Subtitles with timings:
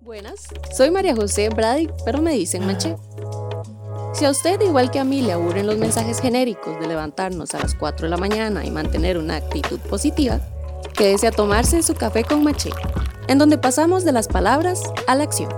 [0.00, 0.46] Buenas,
[0.76, 2.96] soy María José Brady, pero me dicen Maché.
[4.14, 7.58] Si a usted, igual que a mí, le aburren los mensajes genéricos de levantarnos a
[7.58, 10.40] las 4 de la mañana y mantener una actitud positiva,
[10.96, 12.70] quédese a tomarse su café con Maché,
[13.28, 15.50] en donde pasamos de las palabras a la acción.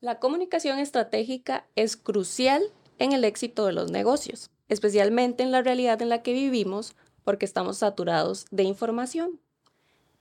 [0.00, 2.62] La comunicación estratégica es crucial
[2.98, 6.94] en el éxito de los negocios, especialmente en la realidad en la que vivimos
[7.30, 9.38] porque estamos saturados de información.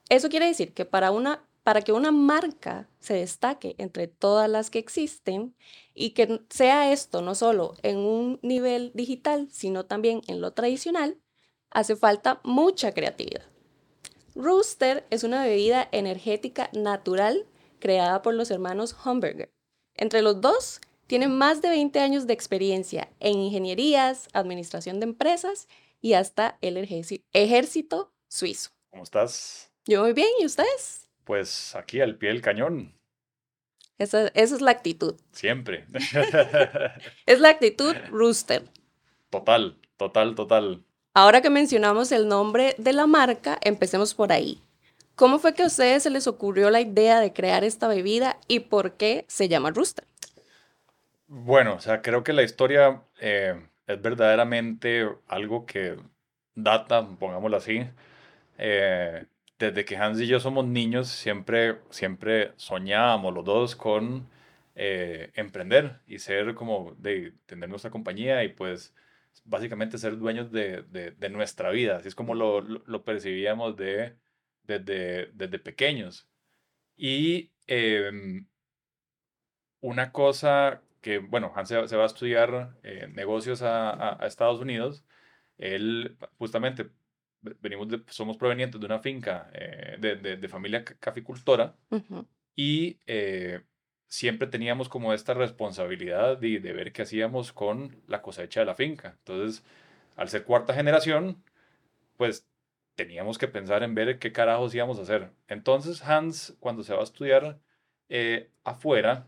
[0.10, 4.70] Eso quiere decir que para, una, para que una marca se destaque entre todas las
[4.70, 5.56] que existen
[5.96, 11.18] y que sea esto no solo en un nivel digital, sino también en lo tradicional,
[11.72, 13.46] hace falta mucha creatividad.
[14.36, 17.48] Rooster es una bebida energética natural
[17.80, 19.52] creada por los hermanos Humberger.
[19.96, 25.68] Entre los dos, tienen más de 20 años de experiencia en ingenierías, administración de empresas
[26.02, 26.78] y hasta el
[27.34, 28.72] ejército suizo.
[28.90, 29.72] ¿Cómo estás?
[29.86, 31.10] Yo muy bien, ¿y ustedes?
[31.24, 32.96] Pues aquí al pie del cañón.
[33.98, 35.16] Esa, esa es la actitud.
[35.32, 35.86] Siempre.
[37.26, 38.64] es la actitud rooster.
[39.30, 40.84] Total, total, total.
[41.14, 44.62] Ahora que mencionamos el nombre de la marca, empecemos por ahí.
[45.16, 48.62] ¿Cómo fue que a ustedes se les ocurrió la idea de crear esta bebida y
[48.62, 50.06] por qué se llama Rooster?
[51.28, 53.54] Bueno, o sea, creo que la historia eh,
[53.90, 55.98] es verdaderamente algo que
[56.56, 57.86] data, pongámoslo así.
[58.58, 59.26] Eh,
[59.58, 64.28] desde que Hans y yo somos niños, siempre, siempre soñábamos los dos con
[64.76, 68.94] eh, emprender y ser como de tener nuestra compañía y pues
[69.46, 71.98] básicamente ser dueños de, de, nuestra vida.
[71.98, 74.16] Así es como lo, lo, percibíamos de,
[74.64, 76.28] desde, desde pequeños.
[76.98, 78.48] Y em,
[79.82, 85.06] una cosa que, bueno, Hans se, va a estudiar eh, negocios a, Estados Unidos.
[85.58, 86.90] Él, justamente,
[87.42, 91.76] venimos somos provenientes de una finca eh, de, familia caficultora
[92.56, 93.62] y eh,
[94.08, 98.76] siempre teníamos como esta responsabilidad de, de, ver qué hacíamos con la cosecha de la
[98.76, 99.16] finca.
[99.20, 99.64] Entonces,
[100.18, 101.44] al ser cuarta generación,
[102.18, 102.46] pues
[102.96, 105.32] teníamos que pensar en ver qué carajos íbamos a hacer.
[105.48, 107.60] Entonces, Hans, cuando se va a estudiar
[108.64, 109.28] afuera,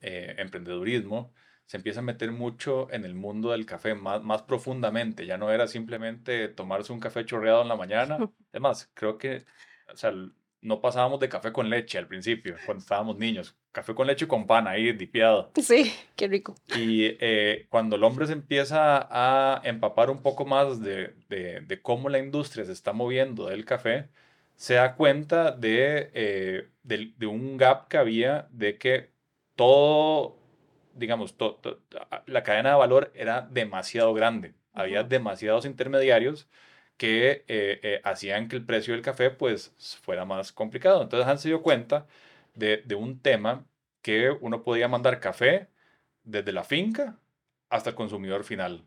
[0.00, 1.32] eh, emprendedurismo,
[1.66, 5.26] se empieza a meter mucho en el mundo del café más, más profundamente.
[5.26, 8.18] Ya no era simplemente tomarse un café chorreado en la mañana.
[8.52, 9.44] Es más, creo que,
[9.92, 10.12] o sea,
[10.62, 13.56] no pasábamos de café con leche al principio, cuando estábamos niños.
[13.72, 15.52] Café con leche y con pan ahí, dipiado.
[15.60, 16.54] Sí, qué rico.
[16.74, 21.82] Y eh, cuando el hombre se empieza a empapar un poco más de, de, de,
[21.82, 24.08] cómo la industria se está moviendo del café,
[24.54, 29.15] se da cuenta de, eh, de, de un gap que había de que
[29.56, 30.38] todo,
[30.94, 31.34] digamos,
[32.26, 34.54] la cadena de valor era demasiado grande.
[34.72, 36.48] Había demasiados intermediarios
[36.96, 41.02] que eh, eh, hacían que el precio del café pues fuera más complicado.
[41.02, 42.06] Entonces Hans se dio cuenta
[42.54, 43.66] de, un tema
[44.02, 45.68] que uno podía mandar café
[46.24, 47.18] desde la finca
[47.70, 48.84] hasta el consumidor final.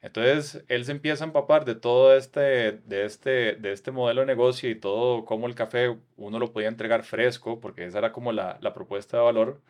[0.00, 4.26] Entonces él se empieza a empapar de todo este, de este, de este modelo de
[4.26, 8.32] negocio y todo cómo el café uno lo podía entregar fresco, porque esa era como
[8.32, 9.60] la, la propuesta de valor,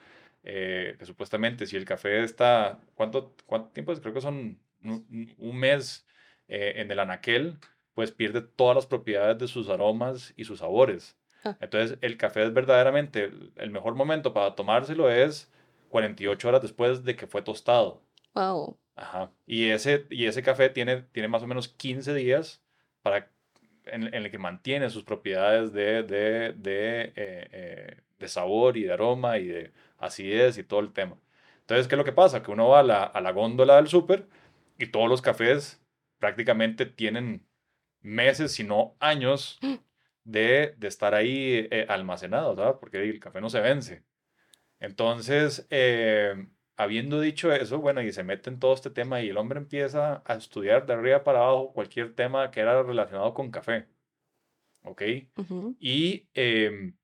[0.44, 4.00] eh, que supuestamente si el café está, ¿cuánto, cuánto tiempo es?
[4.00, 6.06] Creo que son un, mes
[6.48, 7.58] eh, en el anaquel,
[7.94, 11.16] pues pierde todas las propiedades de sus aromas y sus sabores.
[11.44, 11.56] Ah.
[11.60, 15.50] Entonces el café es verdaderamente, el mejor momento para tomárselo es
[15.88, 18.02] 48 horas después de que fue tostado.
[18.38, 18.78] Wow.
[18.94, 19.32] Ajá.
[19.46, 22.62] Y ese, y ese café tiene, tiene más o menos 15 días
[23.02, 23.32] para,
[23.86, 28.92] en, el que mantiene sus propiedades de, de, de, eh, eh, de, sabor y de
[28.92, 31.16] aroma y de acidez y todo el tema.
[31.60, 32.42] Entonces, ¿qué es lo que pasa?
[32.42, 34.28] Que uno va a la, a la góndola del súper
[34.78, 35.82] y todos los cafés
[36.18, 37.44] prácticamente tienen
[38.02, 39.58] meses, si no años,
[40.24, 42.76] de, de estar ahí eh, almacenados, ¿verdad?
[42.78, 44.04] Porque el café no se vence.
[44.80, 45.66] Entonces,
[46.78, 50.22] habiendo dicho eso, bueno, y se mete en todo este tema y el hombre empieza
[50.24, 53.88] a estudiar de arriba para abajo cualquier tema que era relacionado con café.
[54.84, 55.02] ¿Ok?
[55.80, 56.96] Y em,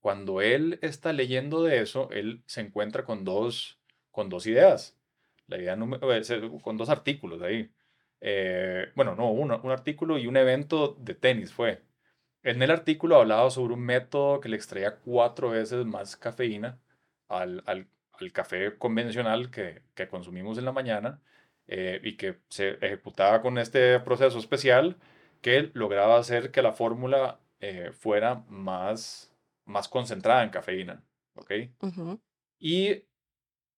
[0.00, 3.80] cuando él está leyendo de eso, él se encuentra con dos,
[4.10, 4.98] con dos ideas.
[5.46, 6.22] La idea número, eh,
[6.60, 7.70] con dos artículos ahí.
[8.20, 11.82] Eh, bueno, no, uno, un artículo y un evento de tenis fue.
[12.42, 16.80] En el artículo hablaba sobre un método que le extraía cuatro veces más cafeína
[17.28, 17.86] al, al
[18.20, 21.20] el café convencional que, que consumimos en la mañana
[21.66, 24.96] eh, y que se ejecutaba con este proceso especial
[25.40, 29.32] que lograba hacer que la fórmula eh, fuera más,
[29.64, 31.02] más concentrada en cafeína.
[31.34, 31.52] ¿Ok?
[32.58, 33.04] Y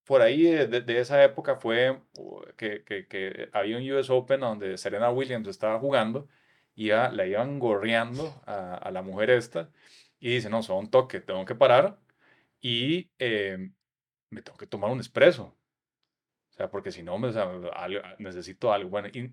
[0.04, 4.76] por ahí de, esa época fue uh, que, que, que, había un US Open donde
[4.76, 6.28] Serena Williams estaba jugando
[6.75, 9.70] y ya la iban gorreando a, a la mujer esta
[10.19, 11.98] y dice, no, son toque, tengo que parar
[12.64, 13.70] y eh,
[14.34, 15.54] me tengo que tomar un espresso.
[16.50, 17.32] O sea, porque si no, me,
[18.19, 18.90] necesito algo.
[18.90, 19.31] Bueno, y,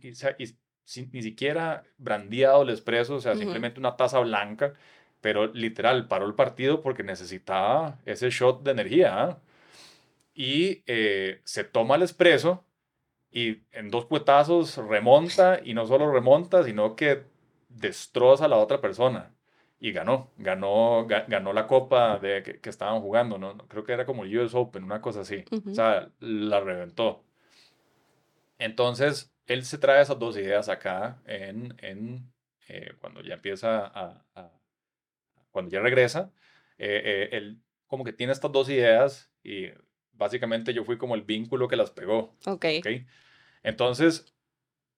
[1.12, 4.74] ni siquiera brandeado el espresso, o sea, simplemente una taza blanca,
[5.21, 9.24] pero literal, paró el partido porque necesitaba ese shot de energía.
[9.24, 9.39] ¿ah?
[10.33, 12.65] Y eh, se toma el espresso
[13.31, 17.24] y en dos puetazos remonta y no solo remonta, sino que
[17.69, 19.31] destroza a la otra persona.
[19.83, 23.57] Y ganó, ganó, ganó la copa de, que, estaban jugando, ¿no?
[23.68, 25.44] Creo que era como el US Open, una cosa así.
[25.68, 27.24] O sea, la reventó.
[28.60, 32.31] Entonces, él se trae esas dos ideas acá en, en
[32.68, 34.51] eh, cuando ya empieza a,
[35.50, 36.31] cuando ya regresa,
[36.77, 39.66] eh, eh, él como que tiene estas dos ideas y
[40.13, 42.38] básicamente yo fui como el vínculo que las pegó.
[42.45, 42.66] Ok.
[42.80, 43.07] ¿okay?
[43.63, 44.34] Entonces,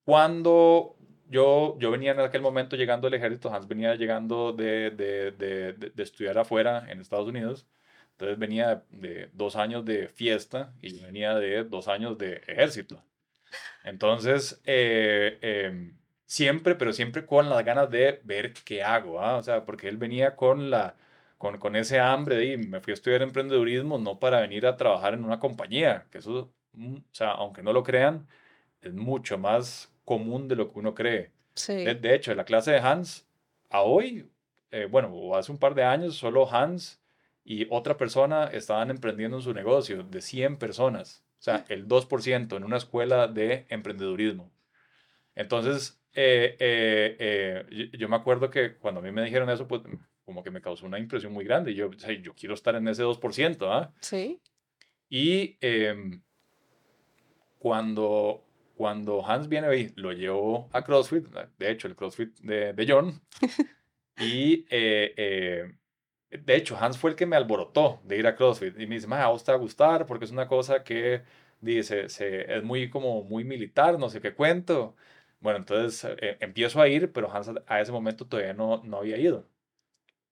[0.03, 0.97] cuando
[1.33, 6.03] yo, yo venía en aquel momento llegando al ejército, Hans venía llegando de, de, de,
[6.03, 7.68] estudiar afuera en Estados Unidos,
[8.12, 13.03] entonces venía de dos años de fiesta y venía de dos años de ejército.
[13.83, 19.38] Entonces, eh, em, siempre, pero siempre con las ganas de ver qué hago, ¿ah?
[19.38, 20.95] O sea, porque él venía con la...
[21.38, 25.13] Con, con ese hambre de, me fui a estudiar emprendedurismo, no para venir a trabajar
[25.13, 28.27] en una compañía, que eso, mm, o sea, aunque no lo crean,
[28.81, 31.31] es mucho más común de lo que uno cree.
[31.55, 31.73] Sí.
[31.73, 33.27] De, hecho, en la clase de Hans,
[33.69, 34.29] a hoy,
[34.71, 37.01] eh, bueno, hace un par de años, solo Hans
[37.44, 41.23] y otra persona estaban emprendiendo en su negocio, de 100 personas.
[41.39, 44.50] O sea, el 2% en una escuela de emprendedurismo.
[45.35, 47.17] Entonces, eh, eh,
[47.69, 49.81] eh, yo, me acuerdo que cuando a mí me dijeron eso, pues
[50.23, 51.73] como que me causó una impresión muy grande.
[51.73, 53.94] Yo, yo quiero estar en ese 2%, ¿ah?
[54.00, 54.39] Sí.
[55.09, 56.21] Y em,
[57.59, 58.45] cuando,
[58.75, 61.28] cuando Hans viene, lo llevó a CrossFit,
[61.58, 63.22] de hecho, el CrossFit de, de John.
[64.18, 64.66] y
[66.40, 69.08] de hecho, Hans fue el que me alborotó de ir a CrossFit y me dice,
[69.12, 71.24] a vos te va a gustar porque es una cosa que
[71.62, 74.96] dice, se, es muy como muy militar, no sé qué cuento.
[75.40, 79.18] Bueno, entonces eh, empiezo a ir, pero Hans a ese momento todavía no, no había
[79.18, 79.48] ido.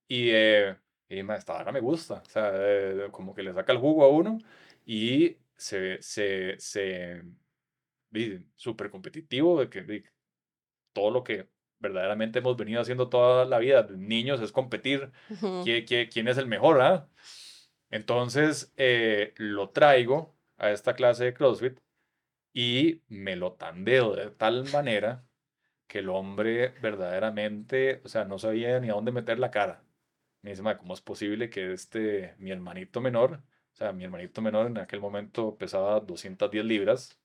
[0.08, 0.76] Y, eh,
[1.08, 4.08] y esta ahora me gusta, o sea, eh, como que le saca el jugo a
[4.08, 4.38] uno
[4.86, 7.22] y se, se, se
[8.56, 10.04] súper competitivo, de que
[10.92, 11.48] todo lo que
[11.78, 15.10] verdaderamente hemos venido haciendo toda la vida, niños, es competir
[15.64, 17.08] quién, es el mejor, ¿ah?
[17.90, 21.78] Entonces eh, lo traigo a esta clase de CrossFit
[22.54, 25.26] y me lo tandeo de tal manera
[25.86, 29.84] que el hombre verdaderamente, o sea, no sabía ni a dónde meter la cara.
[30.42, 33.42] Me dice, ¿cómo es posible que este, mi hermanito menor,
[33.74, 37.21] o sea, mi hermanito menor en aquel momento pesaba 210 libras,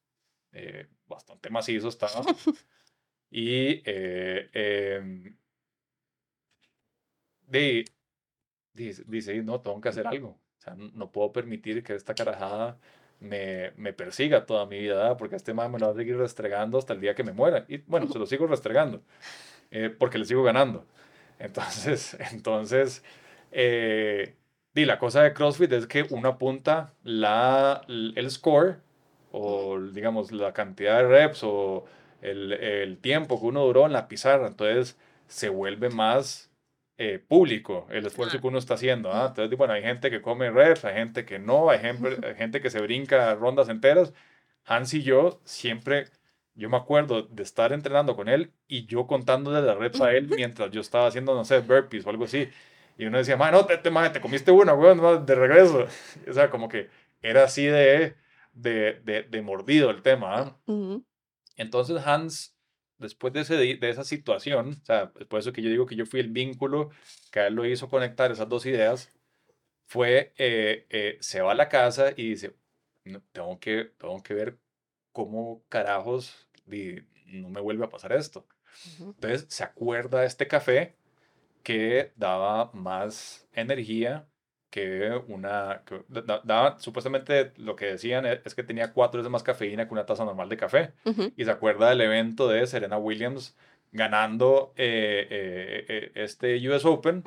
[0.57, 2.23] eh, bastante macizo estaba,
[3.31, 5.37] y eh, em,
[8.73, 10.29] dice, dice, no, tengo que hacer algo.
[10.29, 12.79] O sea, no puedo permitir que esta carajada
[13.19, 16.77] me, me persiga toda mi vida, porque este man me lo va a seguir restregando
[16.77, 17.65] hasta el día que me muera.
[17.67, 19.03] Y bueno, se lo sigo restregando,
[19.71, 20.85] eh, porque le sigo ganando.
[21.39, 23.03] Entonces, entonces,
[23.51, 24.35] eh,
[24.75, 28.81] la cosa de CrossFit es que uno apunta la, el score,
[29.39, 31.85] o digamos, la cantidad de reps, o
[32.21, 34.97] el, el, tiempo que uno duró en la pizarra, entonces
[35.27, 36.47] se vuelve más
[36.99, 39.13] eh, público el esfuerzo que uno está haciendo.
[39.13, 39.27] ¿ah?
[39.27, 42.61] Entonces, bueno, hay gente que come reps, hay gente que no, hay gente, hay gente
[42.61, 44.13] que se brinca rondas enteras.
[44.65, 46.07] Hans y yo siempre,
[46.55, 50.27] yo me acuerdo de estar entrenando con él y yo contándole las reps a él
[50.35, 52.49] mientras yo estaba haciendo, no sé, burpees o algo así.
[52.97, 55.85] Y uno decía, no, te, te, te comiste una, weón, de regreso.
[56.29, 56.89] O sea, como que
[57.21, 58.15] era así de,
[58.57, 60.39] de, de, de mordido el tema.
[60.39, 60.59] ¿ah?
[61.55, 62.55] Entonces Hans,
[62.97, 66.05] después de, ese, de esa situación, o sea, por eso que yo digo que yo
[66.05, 66.89] fui el vínculo
[67.31, 69.11] que a él lo hizo conectar esas dos ideas,
[69.85, 72.55] fue, eh, eh, se va a la casa y dice,
[73.31, 74.57] tengo, que, tengo que ver
[75.11, 76.49] cómo carajos
[77.25, 78.45] no me vuelve a pasar esto.
[78.99, 80.95] Entonces se acuerda de este café
[81.63, 84.27] que daba más energía
[84.69, 85.83] que una,
[86.43, 90.05] daba, supuestamente lo que decían e, es que tenía cuatro veces más cafeína que una
[90.05, 90.93] taza normal de café.
[91.35, 93.55] Y se acuerda del evento de Serena Williams
[93.91, 97.23] ganando eh, eh, eh, este US Open.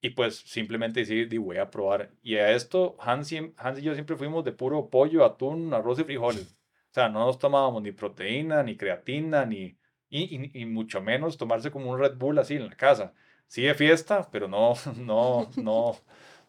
[0.00, 2.10] y pues simplemente decir, voy a probar.
[2.22, 5.98] Y a esto, Hans y, Hans y yo siempre fuimos de puro pollo, atún, arroz
[5.98, 6.56] y frijoles.
[6.90, 9.78] O sea, no nos tomábamos ni proteína, ni creatina, ni,
[10.10, 13.14] y, y mucho menos tomarse como un Red Bull así en la casa
[13.48, 15.96] sí de fiesta, pero no, no, no,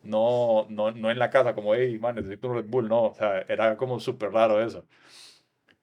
[0.03, 3.15] no, no, no en la casa como, hey, man, necesito un Red Bull, no, o
[3.15, 4.87] sea, era como súper raro eso.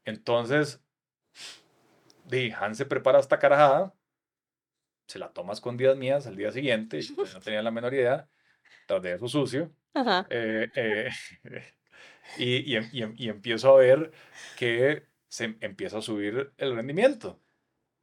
[0.04, 0.80] Entonces,
[2.24, 3.94] di, Hans se prepara esta carajada,
[5.06, 8.28] se la toma a escondidas mías al día siguiente, yo no tenía la menor idea,
[8.86, 10.26] tras de eso sucio, Ajá.
[10.30, 11.10] eh, eh,
[12.38, 14.12] y, y, em- y em- y empiezo a ver
[14.56, 17.40] que se empieza a subir el rendimiento.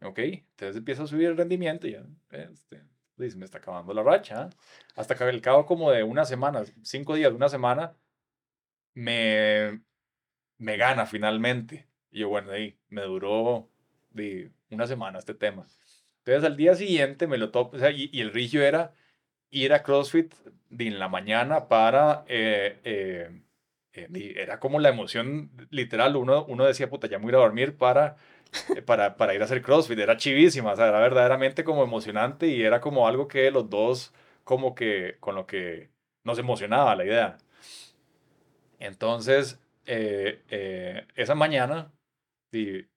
[0.01, 0.19] ¿Ok?
[0.19, 2.83] Entonces empieza a subir el rendimiento y ya, este,
[3.23, 4.43] dice, me está acabando la racha.
[4.43, 4.49] ¿ah?
[4.95, 7.93] Hasta que al cabo como de una semana, cinco días, una semana,
[8.93, 9.81] me,
[10.57, 11.87] me gana finalmente.
[12.11, 13.69] Y yo, bueno, ahí me duró
[14.11, 15.67] de una semana este tema.
[16.19, 18.93] Entonces al día siguiente me lo topo, y, el rillo era
[19.49, 20.33] ir a CrossFit
[20.69, 23.41] de en la mañana para, eh, eh,
[23.93, 27.35] eh, era como la emoción literal, uno, uno decía, puta, ya me voy a ir
[27.37, 28.38] a dormir para, eh,
[28.85, 32.63] para, para ir a hacer CrossFit, era chivísima, o sea, era verdaderamente como emocionante y
[32.63, 34.13] era como algo que los dos,
[34.43, 35.91] como que, con lo que
[36.23, 37.37] nos emocionaba la idea.
[38.79, 41.91] Entonces, eh, eh, esa mañana,
[42.51, 42.87] di-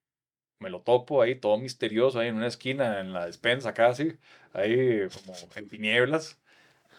[0.60, 4.18] me lo topo ahí, todo misterioso, ahí en una esquina, en la despensa casi,
[4.54, 6.40] ahí como en tinieblas.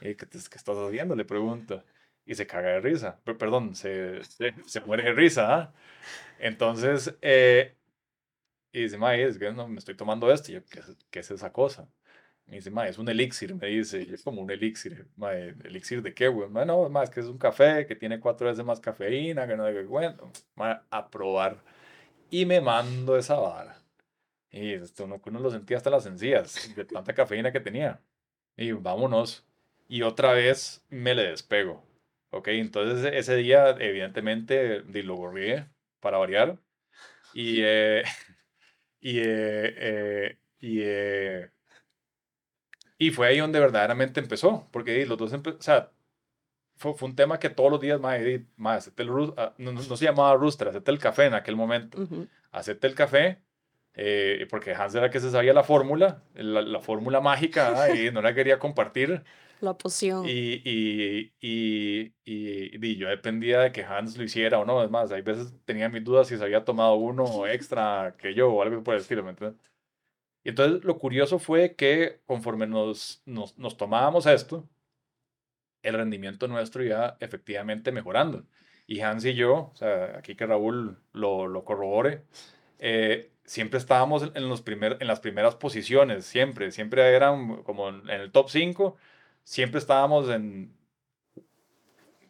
[0.01, 1.15] ¿Y qué, te- qué estás haciendo?
[1.15, 1.83] Le pregunto.
[2.25, 3.19] Y se caga de risa.
[3.25, 5.55] Pe- Perdón, se, se, se muere de risa.
[5.55, 5.73] ¿ah?
[6.39, 7.75] Entonces, eh,
[8.73, 10.51] y dice, mae, es que no, me estoy tomando esto.
[10.51, 11.87] Y yo, ¿qué es, qué es esa cosa?
[12.47, 14.01] Me dice, mae, es un elixir, me dice.
[14.13, 15.07] Es como un elixir.
[15.15, 16.49] Mae, ¿elixir de qué, güey?
[16.49, 19.65] Mae, no, más que es un café que tiene cuatro veces más cafeína, que no
[19.67, 20.31] sé qué cuento.
[20.55, 21.63] Mae, a probar.
[22.31, 23.77] Y me mando esa vara.
[24.51, 28.01] Y esto uno, uno lo sentía hasta las encías, de tanta cafeína que tenía.
[28.57, 29.45] Y vámonos.
[29.87, 31.83] Y otra vez me le despego.
[32.31, 36.59] Ok, entonces e- ese día, evidentemente, lo gorrié para variar.
[37.33, 38.03] Y, eh,
[39.03, 41.49] y, eh, eh, y, eh,
[42.97, 44.67] y fue ahí donde verdaderamente empezó.
[44.71, 45.91] Porque los dos, o sea,
[46.77, 48.47] fue, fue un tema que todos los días, el
[49.09, 51.97] ru- ah, no, no- se llamaba rooster, hacete el café en aquel momento
[52.51, 53.39] hacerte el café,
[53.95, 58.11] eh, porque Hans era que se sabía la fórmula, la, la fórmula mágica, ah, y
[58.11, 59.23] no la quería compartir.
[59.63, 60.25] La poción.
[60.27, 64.83] Y, y, y, y, y yo dependía de que Hans lo hiciera o no.
[64.83, 68.51] Es más, hay veces tenía mis dudas si se había tomado uno extra que yo
[68.51, 69.57] o algo por el estilo, ¿me entiendes?
[70.43, 74.67] Y entonces lo curioso fue que conforme nos, nos, nos tomábamos esto,
[75.81, 78.45] el rendimiento nuestro iba efectivamente mejorando.
[78.85, 82.25] Y Hans y yo, o sea, aquí que Raúl lo, lo corrobore,
[82.79, 88.09] eh, siempre estábamos en, los primer, en las primeras posiciones, siempre, siempre eran como en
[88.09, 88.97] el top 5,
[89.43, 90.75] siempre estábamos en,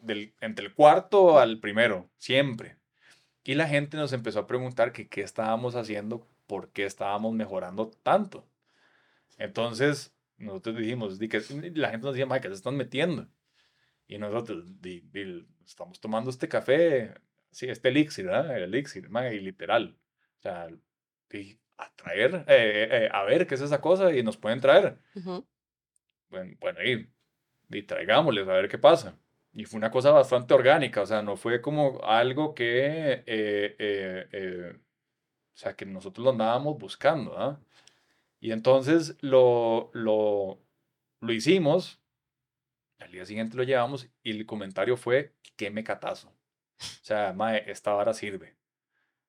[0.00, 2.76] del, entre el cuarto al primero, siempre.
[3.44, 7.90] Y la gente nos empezó a preguntar que qué estábamos haciendo, por qué estábamos mejorando
[8.02, 8.48] tanto.
[9.38, 11.40] Entonces, nosotros dijimos, di que,
[11.74, 13.28] la gente nos decía, ¿qué se están metiendo?
[14.06, 15.02] Y nosotros, di,
[15.64, 17.14] estamos tomando este café,
[17.50, 18.56] sí, este elixir, ¿verdad?
[18.56, 19.96] El elixir, mae, y literal.
[20.38, 20.68] O sea,
[21.28, 24.98] di, a traer, eh, eh, a ver qué es esa cosa y nos pueden traer.
[25.16, 25.46] Ujú.
[26.34, 27.08] Bueno, bueno y,
[27.70, 29.16] y traigámosles a ver qué pasa.
[29.52, 34.28] Y fue una cosa bastante orgánica, o sea, no fue como algo que, eh, eh,
[34.32, 37.60] eh, o sea, que nosotros lo andábamos buscando, ¿ah?
[38.40, 40.60] Y entonces lo, lo,
[41.20, 42.00] lo hicimos,
[42.98, 46.28] al día siguiente lo llevamos y el comentario fue, qué mecatazo.
[46.30, 48.56] O sea, mae, esta vara sirve.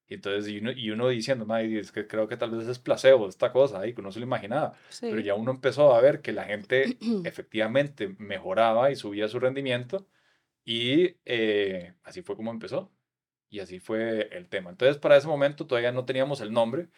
[0.08, 3.28] Y entonces, y uno, y uno diciendo, es que creo que tal vez es placebo
[3.28, 4.74] esta cosa, ahí que uno se lo imaginaba.
[5.02, 5.24] Pero Sí.
[5.24, 10.08] ya uno empezó a ver que la gente efectivamente mejoraba y subía su rendimiento
[10.64, 12.92] y eh, así fue como empezó.
[13.50, 14.70] Y así fue el tema.
[14.72, 16.90] Entonces, para ese momento todavía no teníamos el nombre.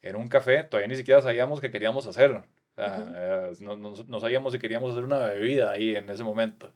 [0.00, 2.30] Era un café, todavía ni siquiera sabíamos qué queríamos hacer.
[2.32, 3.12] O sea, Ujú.
[3.16, 6.72] eh, no, no- no sabíamos si queríamos hacer una bebida ahí en ese momento.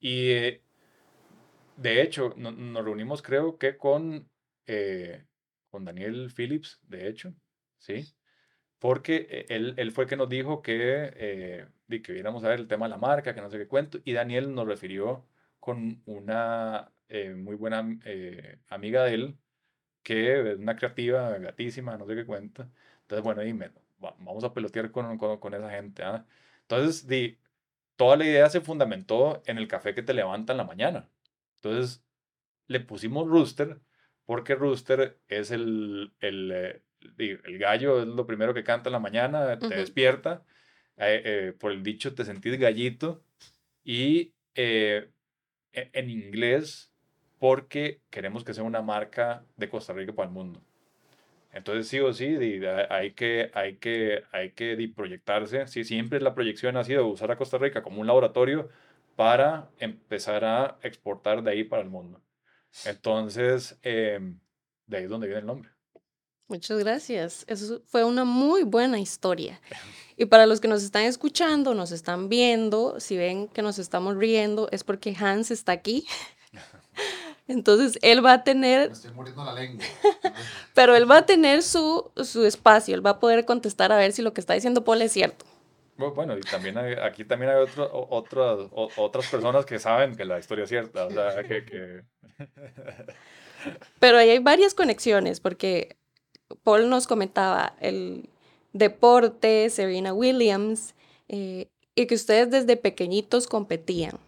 [0.00, 0.62] Y eh,
[1.76, 4.28] de hecho, no- nos reunimos creo que con,
[4.66, 5.26] eh,
[5.70, 7.34] con Daniel Phillips, de hecho,
[7.78, 8.14] ¿sí?
[8.78, 11.68] Porque eh, él, él fue que nos dijo que, eh,
[12.02, 14.12] que viéramos a ver el tema de la marca, que no sé qué cuento, y
[14.12, 15.26] Daniel nos refirió
[15.60, 19.38] con una eh, muy buena eh, amiga de él,
[20.02, 22.70] que es una creativa, gatísima, no sé qué cuenta.
[23.02, 23.70] Entonces, bueno, dime,
[24.04, 26.26] va- vamos a pelotear con, con, con esa gente, ¿ah?
[26.62, 27.38] Entonces, di,
[27.96, 31.10] toda la idea se fundamentó en el café que te levanta en la mañana.
[31.56, 32.04] Entonces,
[32.68, 33.80] le pusimos Rooster
[34.26, 36.82] porque Rooster es el, el, eh,
[37.18, 39.74] el gallo, es lo primero que canta en la mañana, te Ujú.
[39.76, 40.44] despierta,
[40.96, 43.24] eh, eh, por el dicho te sentís gallito
[43.84, 45.10] y eh,
[45.72, 46.92] e- en inglés
[47.38, 50.60] porque queremos que sea una marca de Costa Rica para el mundo.
[51.52, 52.36] Entonces, sí o sí,
[52.90, 55.66] hay que, hay que, hay que proyectarse.
[55.68, 58.70] Sí, siempre la proyección ha sido usar a Costa Rica como un laboratorio
[59.16, 62.20] para empezar a exportar de ahí para el mundo.
[62.84, 64.38] Entonces, em,
[64.86, 65.70] de ahí es donde viene el nombre.
[66.46, 67.44] Muchas gracias.
[67.48, 69.60] Eso fue una muy buena historia.
[70.16, 74.16] Y para los que nos están escuchando, nos están viendo, si ven que nos estamos
[74.16, 76.06] riendo, es porque Hans está aquí.
[77.48, 78.90] Entonces, él va a tener...
[78.90, 79.84] Me estoy muriendo la lengua.
[80.74, 84.12] Pero él va a tener su, su espacio, él va a poder contestar a ver
[84.12, 85.44] si lo que está diciendo Paul es cierto.
[85.96, 87.88] Bueno, y también hay- aquí también hay otro,
[88.96, 91.06] otras, personas que saben que la historia es cierta.
[91.06, 92.02] O sea, que, que-
[94.00, 95.96] Pero ahí hay varias conexiones, porque
[96.62, 98.28] Paul nos comentaba el
[98.72, 100.94] deporte, Serena Williams,
[101.28, 104.18] eh, y que ustedes desde pequeñitos competían.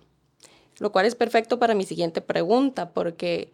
[0.78, 3.50] Lo cual es perfecto para mi siguiente pregunta, porque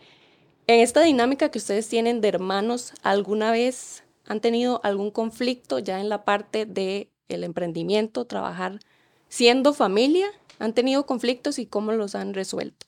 [0.67, 6.01] en esta dinámica que ustedes tienen de hermanos, ¿alguna vez han tenido algún conflicto ya
[6.01, 8.81] en la parte de el emprendimiento, trabajar
[9.29, 10.29] siendo familia?
[10.59, 12.87] ¿Han tenido conflictos y cómo los han resuelto?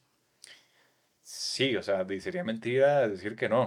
[1.22, 3.62] sí, o sea, sería mentira decir que no.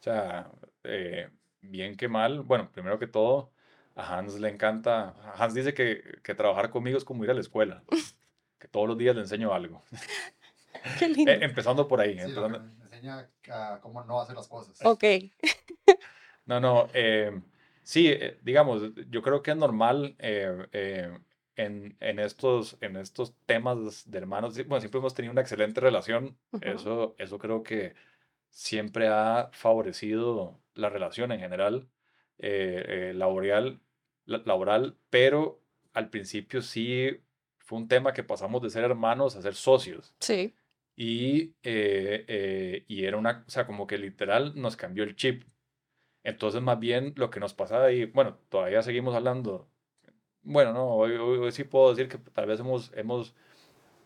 [0.00, 0.50] O sea,
[0.84, 1.30] eh,
[1.62, 2.42] bien que mal.
[2.42, 3.52] Bueno, primero que todo,
[3.96, 5.14] a Hans le encanta.
[5.36, 7.82] Hans dice que, que trabajar conmigo es como ir a la escuela,
[8.58, 9.82] que todos los días le enseño algo.
[10.98, 11.30] Qué lindo.
[11.32, 12.14] Eh, empezando por ahí.
[12.14, 14.78] Sí, empezando- me enseña a cómo no hacer las cosas.
[14.84, 15.04] Ok,
[16.46, 17.32] No, no, eh,
[17.86, 21.18] sí, eh, digamos, yo creo que es normal eh, eh,
[21.54, 26.36] en, en estos, en estos temas de hermanos, bueno, siempre hemos tenido una excelente relación,
[26.60, 27.94] eso, eso creo que
[28.50, 31.88] siempre ha favorecido la relación en general,
[33.14, 33.80] laboral,
[34.24, 35.60] la- laboral, pero
[35.94, 37.20] al principio sí
[37.58, 40.14] fue un tema que pasamos de ser hermanos a ser socios.
[40.20, 40.54] sí.
[40.98, 45.44] Y, y era una, o sea, como que literal nos cambió el chip.
[46.26, 49.68] Entonces, más bien lo que nos pasaba y bueno, todavía seguimos hablando.
[50.42, 53.32] Bueno, no, hoy, hoy- hoy sí puedo decir que tal vez hemos, hemos,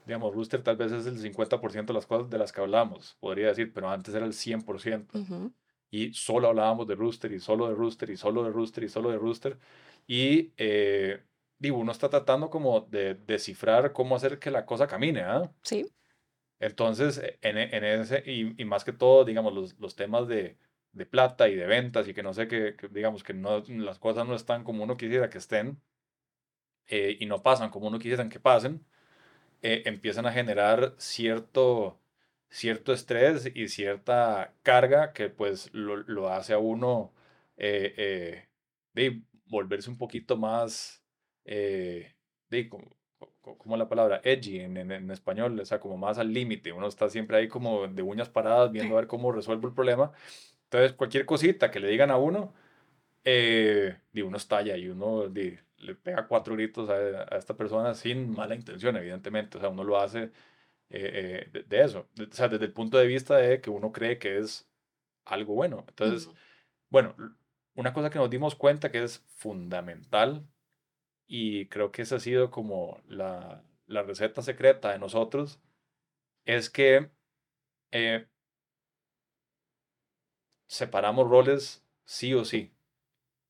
[0.07, 3.49] digamos, Rooster tal vez es el 50% de las cosas de las que hablamos, podría
[3.49, 5.19] decir, pero antes era el 100%.
[5.19, 5.53] Ujú.
[5.91, 9.11] Y solo hablábamos de Rooster y solo de Rooster y solo de Rooster y solo
[9.11, 9.59] de Rooster.
[10.07, 11.23] Y, eh,
[11.59, 15.51] digo, uno está tratando como de descifrar cómo hacer que la cosa camine, ¿ah?
[15.63, 15.91] Sí.
[16.61, 20.59] Entonces, en, en ese, y, y más que todo, digamos, los, los temas de,
[20.93, 23.99] de plata y de ventas y que no sé qué, que, digamos, que no, las
[23.99, 25.81] cosas no están como uno quisiera que estén
[26.89, 28.85] eh, y no pasan como uno quisiera que pasen,
[29.63, 32.01] eh, empiezan a generar cierto,
[32.51, 37.13] cierto estrés y cierta carga que pues lo, lo hace a uno
[37.57, 38.49] eh, eh,
[38.95, 41.03] de volverse un poquito más,
[42.51, 42.97] de, como,
[43.41, 46.73] co- como la palabra edgy en, en, en español, o sea, como más al límite.
[46.73, 50.13] Uno está siempre ahí como de uñas paradas viendo a ver cómo resuelvo el problema.
[50.71, 52.55] Entonces, cualquier cosita que le digan a uno,
[53.25, 56.95] eh, de uno estalla y uno di, le pega cuatro gritos a,
[57.35, 59.59] a esta persona sin mala intención, evidentemente.
[59.59, 60.31] O sea, uno lo hace eh,
[60.91, 62.09] eh, de, de eso.
[62.15, 64.69] De- o sea, desde el punto de vista de que uno cree que es
[65.27, 65.85] algo bueno.
[65.89, 66.37] Entonces, Ujú.
[66.91, 67.31] bueno, l-
[67.77, 70.47] una cosa que nos dimos cuenta que es fundamental
[71.27, 75.61] y creo que esa ha sido como la, la receta secreta de nosotros,
[76.45, 77.11] es que
[77.93, 78.29] eh,
[80.71, 82.73] separamos roles sí o sí.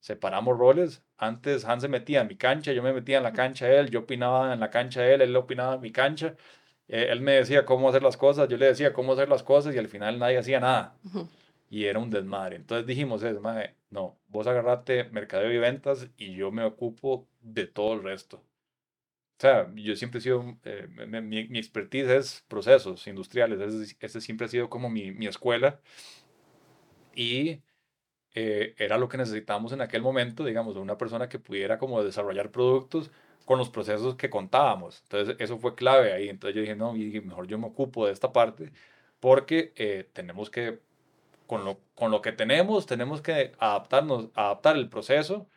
[0.00, 1.04] Separamos roles.
[1.18, 3.90] Antes Hans se metía en mi cancha, yo me metía en la cancha de él,
[3.90, 6.37] yo opinaba en la cancha de él, él opinaba en mi cancha.
[6.88, 9.74] Eh, él me decía cómo hacer las cosas, yo le decía cómo hacer las cosas
[9.74, 10.96] y al final nadie hacía nada
[11.70, 12.56] y era un desmadre.
[12.56, 17.66] Entonces dijimos, es, mae, no, vos agarrate mercadeo y ventas y yo me ocupo de
[17.66, 18.38] todo el resto.
[19.38, 23.96] O sea, yo siempre he sido, eh, mi, mi- mi expertise es procesos industriales, ese,
[24.00, 25.80] ese siempre ha sido como mi, mi escuela
[27.14, 27.62] y
[28.35, 32.03] eh, era lo que necesitábamos en aquel momento, digamos, de una persona que pudiera como
[32.03, 33.11] desarrollar productos
[33.44, 35.01] con los procesos que contábamos.
[35.03, 36.29] Entonces, eso fue clave ahí.
[36.29, 38.73] Entonces yo dije, no, mejor yo me ocupo de esta parte
[39.20, 40.81] porque eh, tenemos que
[41.46, 45.49] con lo, con lo que tenemos, tenemos que adaptarnos, adaptar el proceso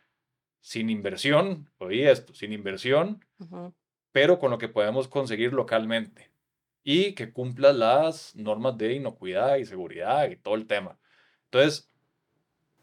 [0.60, 3.72] sin inversión, oí esto, sin inversión, Ujú.
[4.12, 6.32] pero con lo que podemos conseguir localmente
[6.82, 10.98] y que cumpla las normas de inocuidad y seguridad y todo el tema.
[11.46, 11.90] Entonces,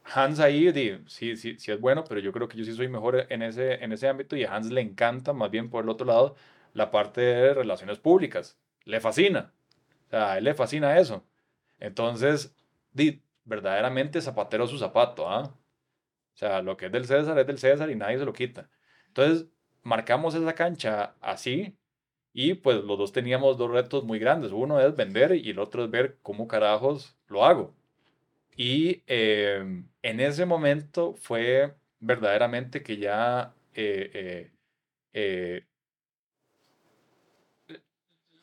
[0.04, 2.88] Hans ahí, di, sí, sí, sí es bueno, pero yo creo que yo sí soy
[2.90, 5.90] mejor en ese, en ese ámbito y a Hans le encanta, más bien por el
[5.90, 6.36] otro lado,
[6.74, 8.60] la parte de relaciones públicas.
[8.86, 9.54] Le fascina.
[10.08, 11.26] O sea, a él le fascina eso.
[11.80, 12.56] Entonces,
[12.94, 15.44] di, verdaderamente zapatero su zapato, ¿ah?
[16.36, 18.70] O sea, lo que es del César es del César y nadie se lo quita.
[19.08, 19.48] Entonces,
[19.84, 21.78] marcamos esa cancha así
[22.34, 24.52] y pues los dos teníamos dos retos muy grandes.
[24.52, 27.76] Uno es vender y el otro es ver cómo carajos lo hago.
[28.56, 34.52] Y eh, en ese momento fue verdaderamente que ya, eh, eh,
[35.14, 35.66] eh,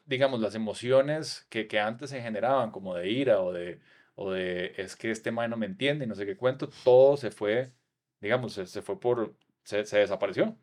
[0.06, 3.80] digamos, las emociones que, que antes se generaban como de ira o de,
[4.14, 7.16] o de es que este man no me entiende y no sé qué cuento, todo
[7.16, 7.72] se fue,
[8.20, 10.56] digamos, se, se fue por, se, se desapareció.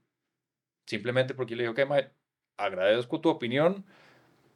[0.85, 2.11] Simplemente porque le digo, que mae,
[2.57, 3.85] agradezco tu opinión,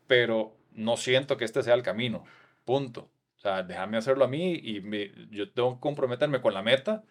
[0.08, 2.26] pero no siento que este sea el camino.
[2.66, 3.12] Punto.
[3.40, 7.04] O sea, déjame hacerlo a mí y me- yo tengo que comprometerme con la meta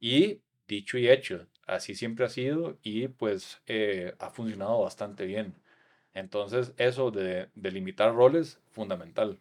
[0.00, 5.54] y dicho y hecho, así siempre ha sido y pues eh, ha funcionado bastante bien.
[6.14, 9.40] Entonces, eso de delimitar roles, fundamental.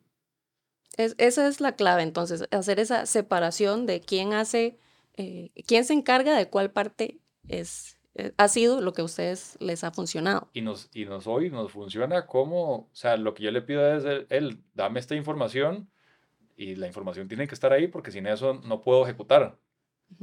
[0.97, 4.77] Es- esa es la clave, entonces, hacer esa separación de quién hace,
[5.17, 9.57] eh, quién se encarga de cuál parte es, eh, ha sido lo que a ustedes
[9.59, 10.49] les ha funcionado.
[10.53, 13.93] Y nos, y nos hoy nos funciona como, o sea, lo que yo le pido
[13.95, 15.89] es, él, él, dame esta información
[16.55, 19.57] y la información tiene que estar ahí porque sin eso no puedo ejecutar.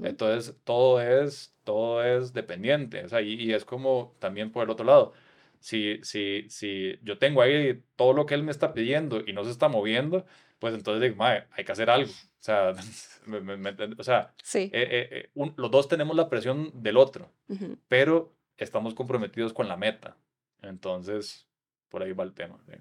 [0.02, 3.04] Entonces, todo es, todo es dependiente.
[3.04, 5.12] O sea, y, y es como también por el otro lado.
[5.60, 9.44] Si, si, si yo tengo ahí todo lo que él me está pidiendo y no
[9.44, 10.24] se está moviendo,
[10.58, 12.10] pues entonces digo, "Mae, hay que hacer algo.
[12.10, 12.72] O sea,
[13.26, 13.96] me- me- me entiende?
[13.98, 14.58] o sea Sí.
[14.58, 17.30] eh, eh, eh, un- los dos tenemos la presión del otro,
[17.88, 20.16] pero estamos comprometidos con la meta.
[20.62, 21.46] Entonces,
[21.88, 22.58] por ahí va el tema.
[22.66, 22.72] sí.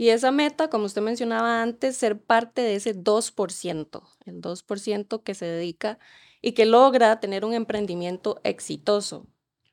[0.00, 5.34] Y esa meta, como usted mencionaba antes, ser parte de ese 2%, el 2% que
[5.34, 5.98] se dedica
[6.40, 9.26] y que logra tener un emprendimiento exitoso.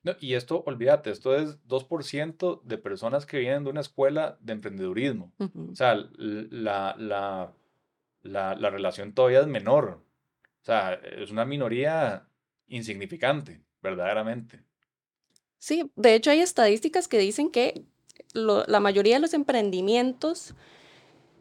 [0.03, 4.51] No, y esto, olvídate, esto es 2% de personas que vienen de una escuela de
[4.51, 5.31] emprendedurismo.
[5.39, 7.53] O sea, la, la,
[8.21, 10.03] la, la relación todavía es menor.
[10.61, 12.27] O sea, es una minoría
[12.67, 14.61] insignificante, verdaderamente.
[15.57, 17.85] Sí, de hecho hay estadísticas que dicen que
[18.33, 20.53] la mayoría de los emprendimientos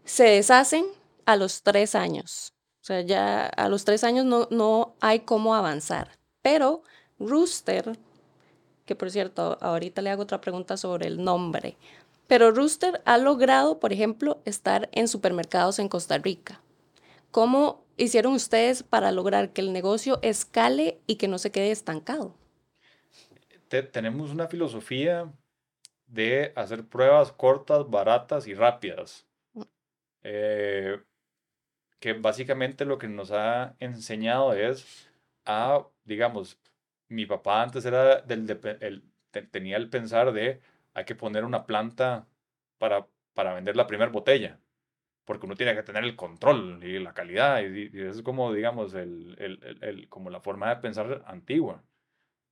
[0.04, 0.86] se deshacen
[1.26, 2.54] a los tres años.
[2.82, 6.12] O sea, ya a los tres años no, no hay cómo avanzar.
[6.42, 6.82] Pero
[7.18, 7.98] Rooster,
[8.84, 11.76] que por cierto, ahorita le hago otra pregunta sobre el nombre,
[12.26, 16.60] pero Rooster ha logrado, por ejemplo, estar en supermercados en Costa Rica.
[17.30, 22.34] ¿Cómo hicieron ustedes para lograr que el negocio escale y que no se quede estancado?
[23.68, 25.32] Te- tenemos una filosofía
[26.06, 29.26] de hacer pruebas cortas, baratas y rápidas.
[29.54, 29.62] Mm.
[30.24, 31.00] Eh,
[32.00, 35.10] que básicamente lo que nos ha enseñado es
[35.44, 36.58] a, digamos,
[37.08, 40.60] mi papá antes era del, depe- el- te- tenía el pensar de
[40.94, 42.26] hay que poner una planta
[42.78, 44.60] para, para vender la primera botella,
[45.24, 48.52] porque uno tiene que tener el control y la calidad, y, y eso es como,
[48.52, 49.36] digamos, el,
[49.82, 51.84] el- como la forma de pensar antigua.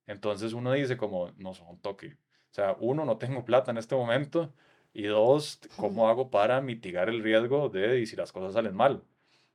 [0.06, 2.16] Entonces uno dice como, no son toque.
[2.54, 4.54] O sea, uno, no tengo plata en este momento,
[4.92, 9.02] y dos, ¿cómo hago para mitigar el riesgo de y si las cosas salen mal?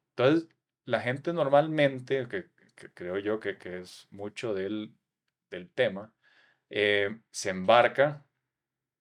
[0.09, 0.49] Entonces,
[0.83, 4.91] la gente normalmente, que, que creo yo que, que es mucho del,
[5.49, 6.11] del tema,
[6.69, 8.25] eh, se embarca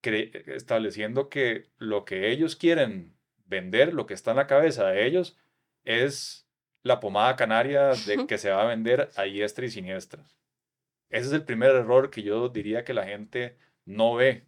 [0.01, 5.37] estableciendo que lo que ellos quieren vender, lo que está en la cabeza de ellos,
[5.83, 6.47] es
[6.83, 10.23] la pomada canaria de que se va a vender a diestra y siniestra.
[11.09, 13.57] Ese es el primer error que yo diría que la gente
[13.89, 14.45] no ve.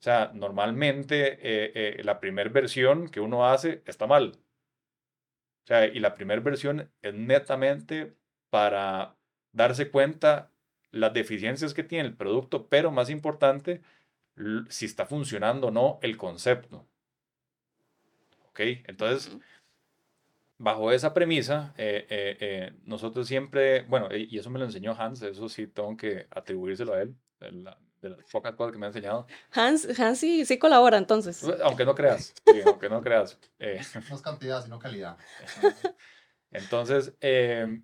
[0.00, 4.34] O sea, normalmente eh, eh, la primera versión que uno hace está mal.
[5.64, 8.14] O sea, y la primera versión es netamente
[8.50, 9.16] para
[9.52, 10.50] darse cuenta
[10.92, 13.82] las deficiencias que tiene el producto, pero más importante,
[14.68, 16.86] si está funcionando o no el concepto.
[18.48, 18.60] ¿Ok?
[18.86, 19.36] Entonces,
[20.58, 25.22] bajo esa premisa, eh, eh, eh, nosotros siempre, bueno, y eso me lo enseñó Hans,
[25.22, 28.88] eso sí tengo que atribuírselo a él, la- de las pocas cosas que me ha
[28.88, 31.42] enseñado, Hans, Hans sí, sí colabora entonces.
[31.62, 33.38] aunque no creas, sí, aunque no creas.
[33.58, 33.80] eh,
[34.10, 35.16] No es cantidad, sino calidad.
[36.52, 37.80] Entonces, eh,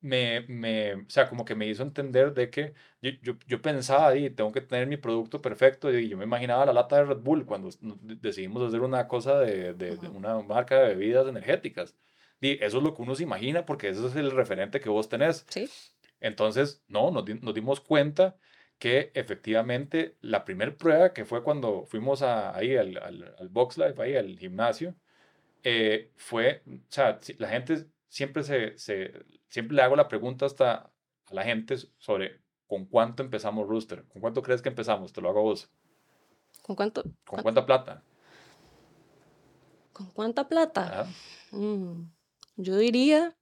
[0.00, 4.14] me, me, o sea, como que me hizo entender de que yo, yo, yo pensaba,
[4.16, 7.18] y tengo que tener mi producto perfecto, y yo me imaginaba la lata de Red
[7.18, 11.96] Bull cuando decidimos hacer una cosa de, de- una marca de bebidas energéticas.
[12.40, 15.08] Y eso es lo que uno se imagina porque ese es el referente que vos
[15.08, 15.44] tenés.
[15.48, 15.68] Sí.
[16.20, 18.36] Entonces, no, nos, nos dimos cuenta
[18.78, 23.78] que efectivamente la primer prueba que fue cuando fuimos a, ahí al, al, al Box
[23.78, 24.94] Life, ahí al gimnasio,
[25.64, 29.12] eh, fue, o sea, la gente siempre se, se,
[29.48, 30.74] siempre le hago la pregunta hasta
[31.30, 35.28] a la gente sobre con cuánto empezamos Rooster, con cuánto crees que empezamos, te lo
[35.30, 35.70] hago a vos,
[36.62, 37.02] ¿Con cuánto?
[37.02, 38.02] con cuán- cuánta plata.
[39.92, 41.06] ¿Con cuánta plata?
[41.50, 42.02] Mm,
[42.56, 43.36] yo diría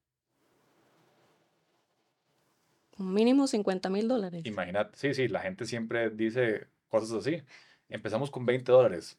[2.86, 4.45] un mínimo 50 mil dólares.
[4.47, 7.43] Imagínate, sí, sí, la gente siempre dice cosas así.
[7.89, 9.19] Empezamos con 20 dólares,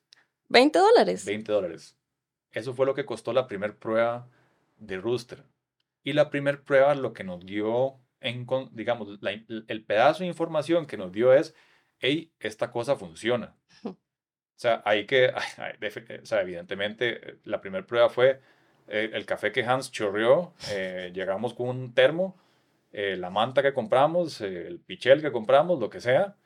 [0.49, 1.25] 20 dólares.
[1.25, 1.95] 20 dólares.
[2.51, 4.27] Eso fue lo que costó la primera prueba
[4.77, 5.43] de Rooster.
[6.03, 10.85] Y la primera prueba lo que nos dio, en, digamos, la el pedazo de información
[10.85, 11.53] que nos dio es,
[11.99, 13.55] hey, esta cosa funciona.
[13.83, 18.41] O sea, hay que, hay- defi- o sea, evidentemente, eh, la primera prueba fue,
[18.87, 22.35] eh, el café que Hans chorreó, eh, llegamos con un termo,
[22.91, 26.37] eh, la manta que compramos, eh, el pichel que compramos, lo que sea,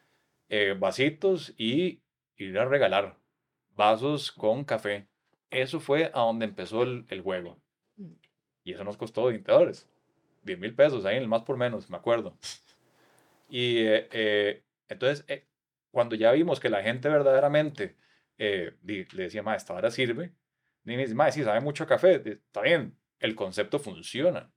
[0.49, 2.01] eh, vasitos y
[2.35, 3.17] ir a regalar
[3.75, 5.07] vasos con café.
[5.49, 7.61] Eso fue a donde empezó el, el juego.
[7.97, 8.13] Mm.
[8.63, 9.89] Y eso nos costó 20 dólares,
[10.43, 12.37] 10 mil pesos, ahí en el más por menos, me acuerdo.
[13.49, 15.25] Y eh, entonces,
[15.91, 17.97] cuando ya vimos que la gente verdaderamente
[18.37, 18.75] le
[19.11, 20.33] decía, ma, esta hora sirve,
[20.85, 24.51] y me dice, ma, sí, sabe mucho a café, está bien, el concepto funciona.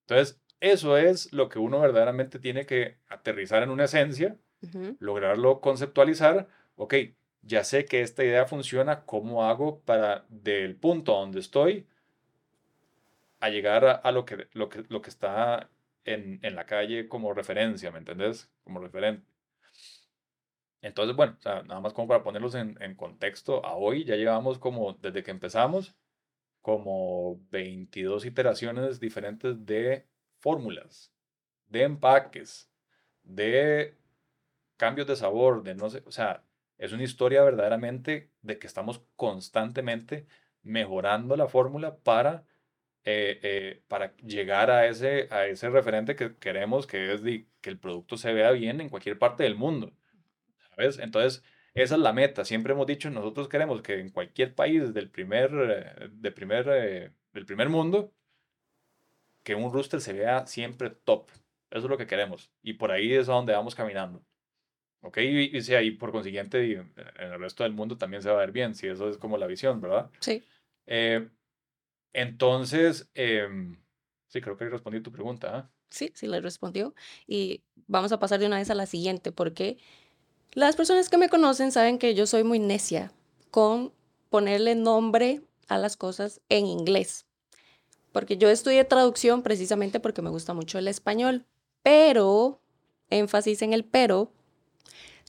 [0.00, 4.36] Entonces, eso es lo que uno verdaderamente tiene que aterrizar en una esencia,
[4.98, 6.94] lograrlo conceptualizar, ok,
[7.42, 11.86] ya sé que esta idea funciona, ¿cómo hago para del punto donde estoy
[13.40, 15.70] a llegar a, a lo, que, lo, que, lo que está
[16.04, 18.50] en, en la calle como referencia, ¿me entendés?
[18.64, 19.24] Como referente.
[20.80, 24.16] Entonces, bueno, o sea, nada más como para ponerlos en, en contexto, a hoy ya
[24.16, 25.94] llevamos como, desde que empezamos,
[26.62, 30.06] como 22 iteraciones diferentes de
[30.40, 31.12] fórmulas,
[31.68, 32.70] de empaques,
[33.22, 33.96] de
[34.76, 36.44] cambios de sabor, de no sé, o sea,
[36.78, 40.26] es una historia verdaderamente de que estamos constantemente
[40.62, 42.46] mejorando la fórmula para,
[43.04, 47.78] eh, eh, para llegar a ese, a ese referente que queremos, que es que el
[47.78, 49.92] producto se vea bien en cualquier parte del mundo.
[50.70, 50.98] ¿Sabes?
[51.00, 51.42] Entonces,
[51.74, 52.44] esa es la meta.
[52.44, 56.64] Siempre hemos dicho, nosotros queremos que en cualquier país del primer, eh, de primer,
[57.32, 58.12] del primer mundo,
[59.48, 61.30] que un rooster se vea siempre top.
[61.70, 62.50] Eso es lo que queremos.
[62.62, 64.22] Y por ahí es a donde vamos caminando.
[65.00, 65.16] ¿Ok?
[65.22, 68.40] Y, y, ahí por consiguiente, y en el resto del mundo también se va a
[68.40, 70.10] ver bien, si eso es como la visión, ¿verdad?
[70.20, 70.42] Sí.
[70.84, 71.30] Eh,
[72.12, 73.78] entonces, em,
[74.26, 75.56] sí, creo que respondí tu pregunta.
[75.56, 75.70] ¿ah?
[75.88, 76.94] Sí, sí le respondió.
[77.26, 79.78] Y vamos a pasar de una vez a la siguiente, porque
[80.52, 83.14] las personas que me conocen saben que yo soy muy necia
[83.50, 83.94] con
[84.28, 87.27] ponerle nombre a las cosas en inglés.
[88.12, 91.44] Porque yo estudié traducción precisamente porque me gusta mucho el español,
[91.82, 92.60] pero,
[93.10, 94.32] énfasis en el pero,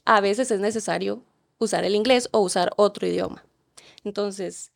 [0.05, 1.23] a veces es necesario
[1.57, 3.45] usar el inglés o usar otro idioma.
[4.03, 4.71] Entonces,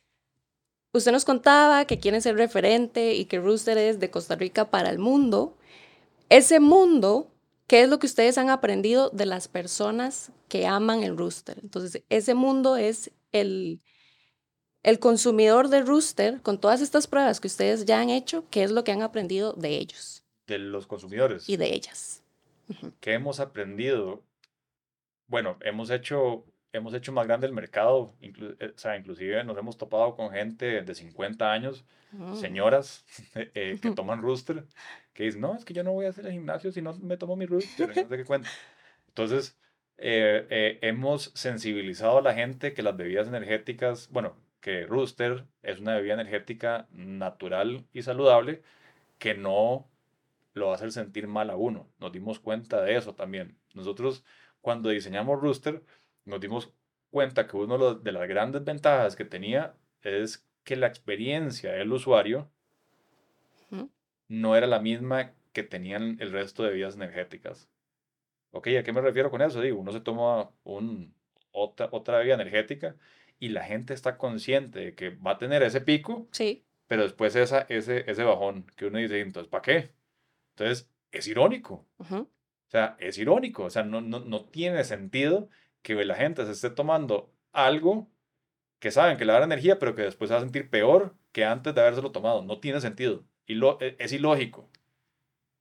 [0.92, 4.90] usted nos contaba que quieren ser referente y que Rooster es de Costa Rica para
[4.90, 5.56] el mundo.
[6.28, 7.30] Ese mundo,
[7.66, 11.58] ¿qué es lo que ustedes han aprendido de las personas que aman el Rooster?
[11.62, 13.80] Entonces, ese mundo es el,
[14.84, 18.70] el consumidor de Rooster con todas estas pruebas que ustedes ya han hecho, ¿qué es
[18.70, 21.48] lo que han aprendido de ellos De los consumidores.
[21.48, 22.22] y de ellas?
[23.00, 24.22] ¿Qué hemos aprendido?
[25.26, 29.56] Bueno, hemos hecho, hemos hecho más grande el mercado, inclu- eh, o sea, inclusive nos
[29.58, 32.36] hemos topado con gente de 50 años, Mm.
[32.36, 34.64] señoras eh, que toman rooster,
[35.14, 37.16] que dicen, no, es que yo no voy a hacer el gimnasio si no me
[37.16, 38.48] tomo mi rooster, no sé qué cuento.
[39.08, 39.56] Entonces,
[39.96, 45.78] eh, eh, hemos sensibilizado a la gente que las bebidas energéticas, bueno, que rooster es
[45.78, 48.62] una bebida energética natural y saludable
[49.18, 49.86] que no
[50.54, 51.86] lo va a hacer sentir mal a uno.
[51.98, 53.58] Nos dimos cuenta de eso también.
[53.74, 54.24] Nosotros,
[54.62, 55.82] cuando diseñamos Rooster,
[56.24, 56.72] nos dimos
[57.10, 62.50] cuenta que una de las grandes ventajas que tenía es que la experiencia del usuario
[64.28, 67.68] no era la misma que tenían el resto de bebidas energéticas.
[68.50, 69.60] Ok, ¿a qué me refiero con eso?
[69.60, 71.14] Digo, uno se toma un,
[71.52, 72.96] otra, otra bebida energética
[73.44, 77.36] y la gente está consciente de que va a tener ese pico Sí, pero después
[77.36, 79.90] esa, ese, ese bajón que uno dice, entonces, ¿para qué?
[80.56, 85.48] Entonces, es irónico, ujú, o sea, es irónico, o sea, no, no, no tiene sentido
[85.82, 88.08] que la gente se esté tomando algo
[88.78, 91.44] que saben que le da energía, pero que después se va a sentir peor que
[91.44, 94.70] antes de habérselo tomado, no tiene sentido, y lo, e- es ilógico.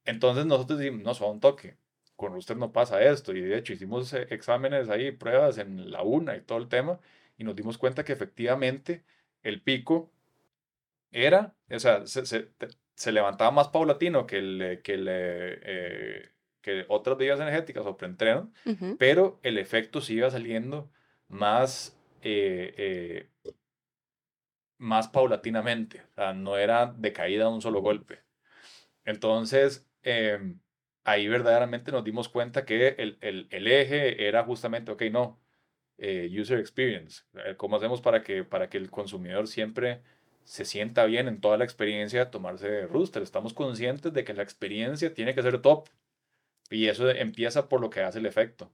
[0.05, 1.77] Entonces nosotros decimos, no, suave un toque,
[2.15, 6.03] con usted no pasa esto, y de hecho hicimos eh, exámenes ahí, pruebas en la
[6.03, 6.99] UNA y todo el tema,
[7.43, 9.03] y nos dimos cuenta que efectivamente
[9.43, 10.11] el pico
[11.11, 15.07] era, o sea, se, se- te- se levantaba más paulatino que, el, eh, que, el,
[15.09, 16.29] eh, eh,
[16.61, 18.51] que otras bebidas energéticas o preentreno,
[18.97, 20.89] pero el efecto sí iba saliendo
[21.27, 23.29] más, eh, eh,
[24.77, 28.19] más paulatinamente, o sea, no era de caída de un solo golpe.
[29.05, 30.59] Entonces, em,
[31.03, 35.39] ahí verdaderamente nos dimos cuenta que el, el- el eje era justamente, ok, no,
[35.97, 40.01] eh, user experience, eh, ¿cómo hacemos para que, para que el consumidor siempre
[40.43, 43.23] se sienta bien en toda la experiencia de tomarse Rooster?
[43.23, 45.89] Estamos conscientes de que la experiencia tiene que ser top
[46.69, 48.71] y eso empieza por lo que hace el efecto.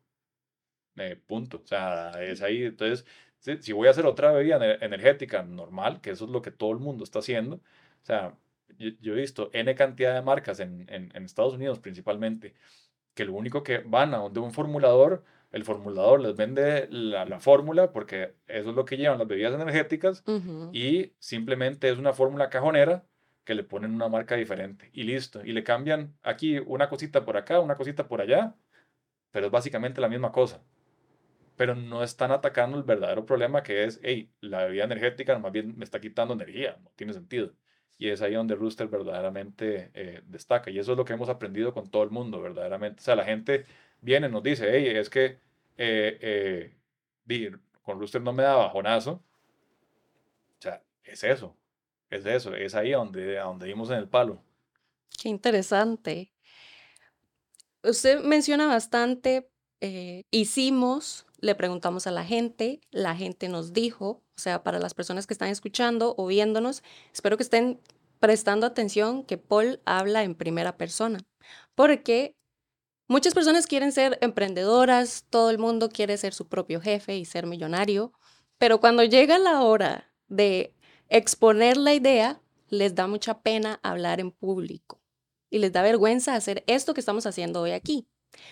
[0.98, 1.62] Eh, punto.
[1.64, 2.64] O sea, es ahí.
[2.64, 3.06] Entonces,
[3.40, 6.52] si, si voy a hacer otra bebida ener- energética normal, que eso es lo que
[6.52, 8.36] todo el mundo está haciendo, o sea,
[8.78, 12.54] yo, yo he visto N cantidad de marcas en, en, en Estados Unidos principalmente,
[13.14, 17.40] que lo único que van a donde un formulador El formulador les vende la, la
[17.40, 20.24] fórmula porque eso es lo que llevan las bebidas energéticas
[20.74, 23.04] y simplemente es una fórmula cajonera
[23.44, 25.44] que le ponen una marca diferente y listo.
[25.44, 28.56] Y le cambian aquí una cosita por acá, una cosita por allá,
[29.32, 30.62] pero es básicamente la misma cosa.
[31.56, 35.76] Pero no están atacando el verdadero problema que es, hey, la bebida energética más bien
[35.78, 37.52] me está quitando energía, no tiene sentido.
[37.98, 40.70] Y es ahí donde Rooster verdaderamente eh, destaca.
[40.70, 43.02] Y eso es lo que hemos aprendido con todo el mundo, verdaderamente.
[43.02, 43.66] O sea, la gente
[44.02, 45.40] viene nos dice, hey, es que
[45.78, 46.74] eh,
[47.28, 49.24] eh, con Rooster no me da bajonazo.
[50.58, 51.56] O sea, es eso.
[52.10, 52.56] Es eso.
[52.56, 54.44] Es ahí donde, a donde dimos en el palo.
[55.22, 56.32] Qué interesante.
[57.84, 64.40] Usted menciona bastante, eh, hicimos, le preguntamos a la gente, la gente nos dijo, o
[64.40, 66.84] sea, para las personas que están escuchando o viéndonos,
[67.14, 67.80] espero que estén
[68.20, 71.20] prestando atención que Paul habla en primera persona,
[71.74, 72.36] porque
[73.10, 77.46] muchas personas quieren ser emprendedoras, todo el mundo quiere ser su propio jefe y ser
[77.46, 78.14] millonario,
[78.58, 80.74] pero cuando llega la hora de
[81.10, 85.02] exponer la idea, les da mucha pena hablar en público
[85.50, 88.08] y les da vergüenza hacer esto que estamos haciendo hoy aquí.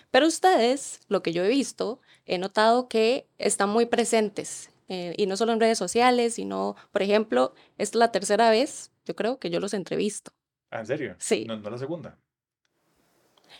[0.09, 5.27] Pero ustedes, lo que yo he visto, he notado que están muy presentes, eh, y
[5.27, 9.37] no solo en redes sociales, sino, por ejemplo, esta es la tercera vez, yo creo,
[9.37, 10.31] que yo los entrevisto.
[10.71, 11.15] Ah, ¿En serio?
[11.19, 11.45] Sí.
[11.45, 12.17] No, no la segunda.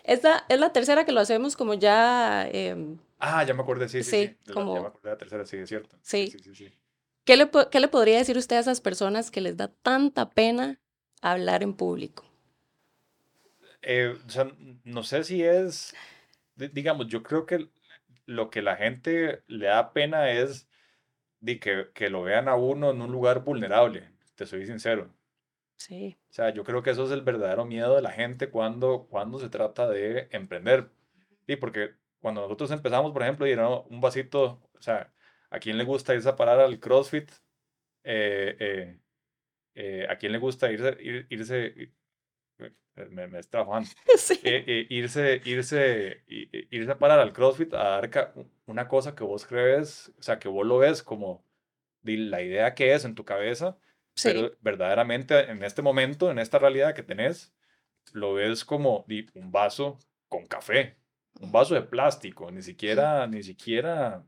[0.03, 2.47] Esta es la tercera que lo hacemos como ya...
[2.51, 4.53] em, Ah, ya me acordé, sí, sí, Sí, sí.
[4.53, 5.97] como- Ya me acordé de la tercera, sí, es cierto.
[6.01, 6.31] Sí.
[6.39, 6.71] sí, sí.
[7.25, 10.79] ¿qué, le, ¿Qué le podría decir usted a esas personas que les da tanta pena
[11.21, 12.25] hablar en público?
[13.81, 14.51] Eh, o sea,
[14.83, 15.95] no sé si es,
[16.55, 17.69] di- digamos, yo creo que
[18.25, 20.67] lo que la gente le da pena es
[21.41, 25.13] de que, que lo vean a uno en un lugar vulnerable, te soy sincero.
[25.77, 29.07] Sí, O sea, yo creo que eso es el verdadero miedo de la gente cuando,
[29.09, 30.89] cuando se trata de emprender.
[31.47, 35.13] Sí, porque cuando nosotros empezamos, por ejemplo, y era un vasito, o sea,
[35.49, 37.31] ¿a quién le gusta irse a parar al CrossFit?
[38.03, 38.99] Eh, eh,
[39.75, 41.93] eh, ¿a quién le gusta irse, ir- irse,
[42.59, 43.65] eh, me, me está
[44.17, 44.39] sí,
[44.89, 48.33] irse, irse, i- i- irse a parar al CrossFit a dar
[48.65, 51.45] una cosa que vos crees, o sea, que vos lo ves como
[52.03, 53.77] la idea que es en tu cabeza,
[54.17, 57.53] sí, pero verdaderamente en este momento, en esta realidad que tenés,
[58.11, 60.97] lo ves como un vaso con café,
[61.39, 64.25] un vaso de plástico, ni siquiera, ni siquiera,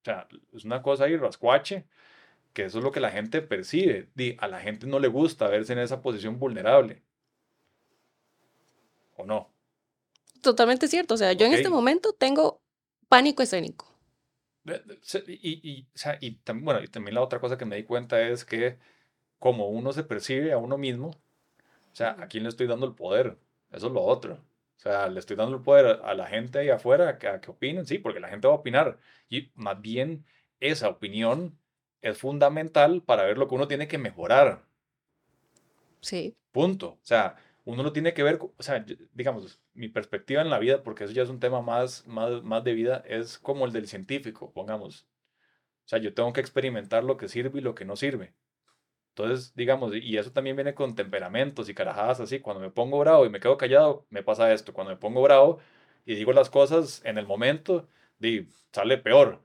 [0.00, 1.84] o sea, es una cosa ahí rascuache,
[2.54, 4.08] que eso es lo que la gente percibe.
[4.38, 7.02] A la gente no le gusta verse en esa posición vulnerable.
[9.16, 9.56] ¿O no?
[10.46, 11.14] totalmente cierto.
[11.14, 12.62] O sea, yo en este momento tengo
[13.08, 13.92] pánico escénico.
[15.26, 18.20] Y, y, o sea, y bueno, y también la otra cosa que me di cuenta
[18.20, 18.78] es que
[19.38, 22.94] como uno se percibe a uno mismo, o sea, ¿a quién le estoy dando el
[22.94, 23.38] poder?
[23.70, 24.34] Eso es lo otro.
[24.34, 27.40] O sea, le estoy dando el poder a, la gente ahí afuera a que, a
[27.40, 28.98] que opinen, sí, porque la gente va a opinar.
[29.28, 30.24] Y más bien
[30.60, 31.58] esa opinión
[32.02, 34.62] es fundamental para ver lo que uno tiene que mejorar.
[36.00, 36.88] Sí, Punto.
[36.88, 40.82] O sea, uno lo tiene que ver, o sea, digamos, mi perspectiva en la vida,
[40.82, 43.86] porque eso ya es un tema más, más, más de vida, es como el del
[43.86, 45.02] científico, pongamos.
[45.84, 48.32] O sea, yo tengo que experimentar lo que sirve y lo que no sirve.
[49.16, 52.40] Entonces, digamos, y eso también viene con temperamentos y carajadas así.
[52.40, 54.74] Cuando me pongo bravo y me quedo callado, me pasa esto.
[54.74, 55.58] Cuando me pongo bravo
[56.04, 59.40] y digo las cosas en el momento, di, sale peor.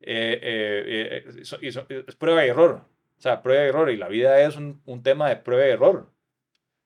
[0.00, 2.84] Eh, eh, eh, so- es prueba y error.
[3.18, 3.90] O sea, prueba y error.
[3.90, 6.10] Y la vida es un, un tema de prueba y error.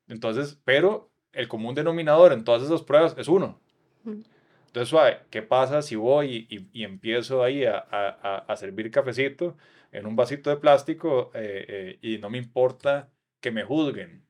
[0.09, 3.61] Entonces, pero el común denominador en todas esas pruebas es uno.
[4.69, 7.79] Entonces, suave, ¿qué pasa si voy y, y- y empiezo ahí a-
[8.49, 9.57] a servir cafecito
[9.93, 14.27] en un vasito de plástico eh, eh, y no me importa que me juzguen?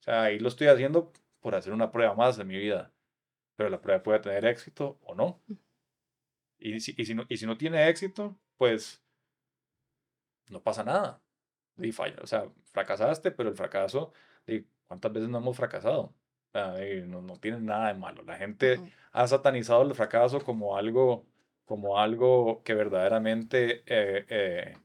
[0.00, 2.92] O sea, ahí lo estoy haciendo por hacer una prueba más de mi vida.
[3.56, 5.40] Pero la prueba puede tener éxito o no.
[6.58, 9.02] Y si, y si, no, y si no tiene éxito, pues
[10.48, 11.22] no pasa nada.
[11.78, 14.12] Y falla, o sea, fracasaste, pero el fracaso,
[14.86, 16.14] ¿cuántas veces no hemos fracasado?
[17.06, 18.22] No, no tiene nada de malo.
[18.22, 18.80] La gente
[19.12, 21.26] ha satanizado el fracaso como algo,
[21.66, 24.78] como algo que verdaderamente eh, eh,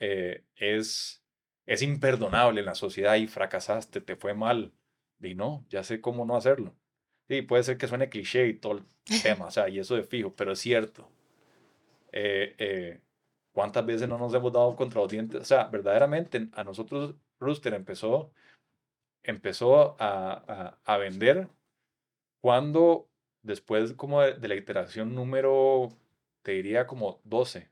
[0.00, 1.24] eh, es,
[1.66, 4.72] es imperdonable en la sociedad y fracasaste, te fue mal.
[5.20, 6.74] Y no, ya sé cómo no hacerlo.
[7.28, 8.84] Sí, puede ser que suene cliché y todo el
[9.22, 11.10] tema, o sea, y eso de fijo, pero es cierto.
[12.12, 13.00] Eh, eh,
[13.52, 15.40] ¿Cuántas veces no nos hemos dado contra los dientes?
[15.40, 18.32] O sea, verdaderamente a nosotros Rooster empezó,
[19.22, 21.48] empezó a, a, a vender
[22.40, 23.08] cuando
[23.42, 25.90] después como de, de la iteración número,
[26.44, 27.68] te diría como 12.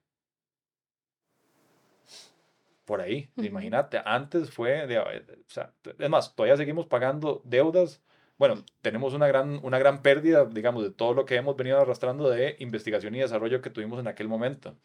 [2.84, 8.02] Por ahí, imagínate, antes fue, de, eh, o sea, es más, todavía seguimos pagando deudas.
[8.38, 12.28] bueno, tenemos una gran, una gran pérdida, digamos, de todo lo que hemos venido arrastrando
[12.28, 14.76] de investigación y desarrollo que tuvimos en aquel momento.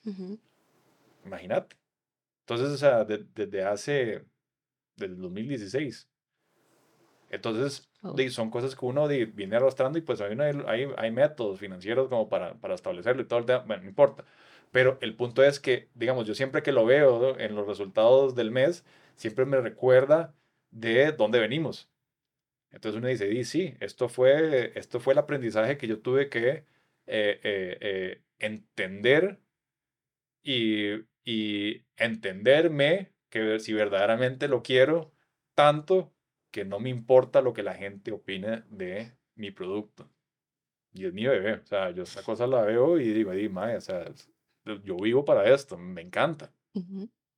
[1.25, 1.75] Imagínate.
[2.41, 4.23] Entonces, o sea, de- desde hace,
[4.95, 6.07] del 2016.
[7.30, 8.15] Entonces, Oh.
[8.30, 12.30] son cosas que uno viene arrastrando y pues hay, una- hay, hay métodos financieros como
[12.30, 14.23] para, para establecerlo y todo el tema, bueno, no importa.
[14.71, 18.51] Pero el punto es que, digamos, yo siempre que lo veo en los resultados del
[18.51, 20.36] mes, siempre me recuerda
[20.71, 21.89] de dónde venimos.
[22.71, 26.49] Entonces uno dice, di, sí, esto fue, esto fue el aprendizaje que yo tuve que
[26.49, 26.65] eh,
[27.43, 29.39] eh, eh, entender
[30.43, 35.11] y, y entenderme que si verdaderamente lo quiero
[35.55, 36.13] tanto
[36.51, 40.09] que no me importa lo que la gente opine de mi producto.
[40.93, 41.55] Y es mi bebé.
[41.55, 44.05] O sea, yo esta cosa la veo y digo, di, o sea,
[44.83, 46.51] yo vivo para esto, me encanta.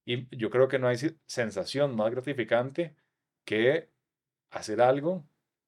[0.05, 2.95] Y yo creo que no hay sensación más gratificante
[3.45, 3.89] que
[4.51, 5.25] hacer algo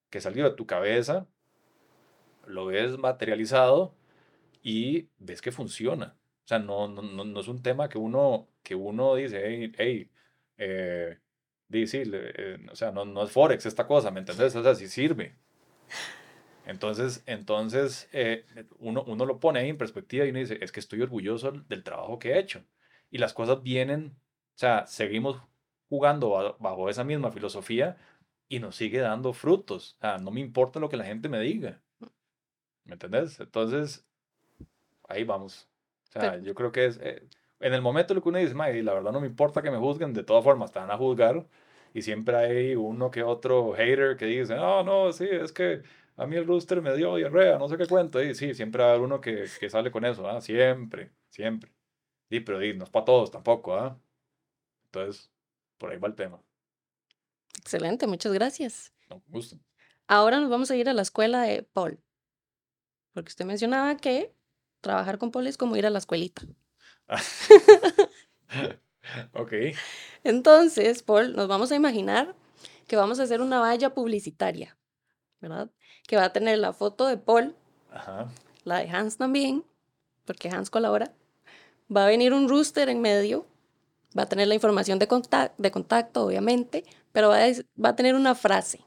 [0.10, 1.28] que salió de tu cabeza,
[2.46, 3.96] lo ves materializado
[4.62, 6.18] y ves que funciona.
[6.46, 9.72] O sea, no, no, no, no es un tema que uno, que uno dice, hey,
[9.78, 10.12] hey,
[10.58, 11.18] eh,
[11.72, 14.56] di, sí, le- eh, o sea, no, no es Forex esta cosa, ¿me entendés?
[14.56, 15.36] O sea, sí sirve.
[16.66, 18.46] Entonces, entonces eh,
[18.80, 21.84] uno, uno lo pone ahí en perspectiva y uno dice, es que estoy orgulloso del
[21.84, 22.64] trabajo que he hecho.
[23.10, 24.14] Y las cosas vienen,
[24.56, 25.42] o sea, seguimos
[25.90, 27.98] jugando ba- bajo esa misma filosofía
[28.48, 29.96] y nos sigue dando frutos.
[29.98, 31.82] O sea, no me importa lo que la gente me diga.
[32.86, 33.40] ¿Me entendés?
[33.40, 34.06] Entonces,
[35.08, 35.68] ahí vamos.
[36.10, 37.24] O sea, Pero- yo creo que es, eh,
[37.60, 39.78] en el momento lo que uno dice, "Mae, la verdad no me importa que me
[39.78, 41.46] juzguen, de todas formas te van a juzgar.
[41.94, 45.84] Y siempre hay uno que otro hater que dice, no, no, sí, es que
[46.16, 48.22] a mí el rooster me dio diarrea, no sé qué cuento.
[48.24, 50.40] Y sí, siempre haber uno que, que sale con eso, ¿ah?
[50.42, 51.72] Siempre, siempre.
[52.30, 54.00] Sí, pero di, no es para todos tampoco, ¿ah?
[54.86, 55.30] Entonces,
[55.78, 56.42] por ahí va el tema.
[57.60, 58.94] Excelente, muchas gracias.
[59.10, 59.58] No, gusto.
[60.08, 62.00] Ahora nos vamos a ir a la escuela de Paul.
[63.14, 64.34] Porque usted mencionaba que
[64.82, 66.44] trabajar con Paul es como ir a la escuelita.
[69.34, 69.54] ok.
[70.24, 72.36] Entonces, Paul, nos vamos a imaginar
[72.88, 74.78] que vamos a hacer una valla publicitaria,
[75.40, 75.70] ¿verdad?
[76.08, 77.56] Que va a tener la foto de Paul,
[77.92, 78.30] Ajá.
[78.64, 79.64] la de Hans también,
[80.26, 81.14] porque Hans colabora.
[81.96, 83.46] Va a venir un rooster en medio,
[84.18, 87.48] va a tener la información de, contac- de contacto, obviamente, pero va a,
[87.84, 88.82] va a tener una frase.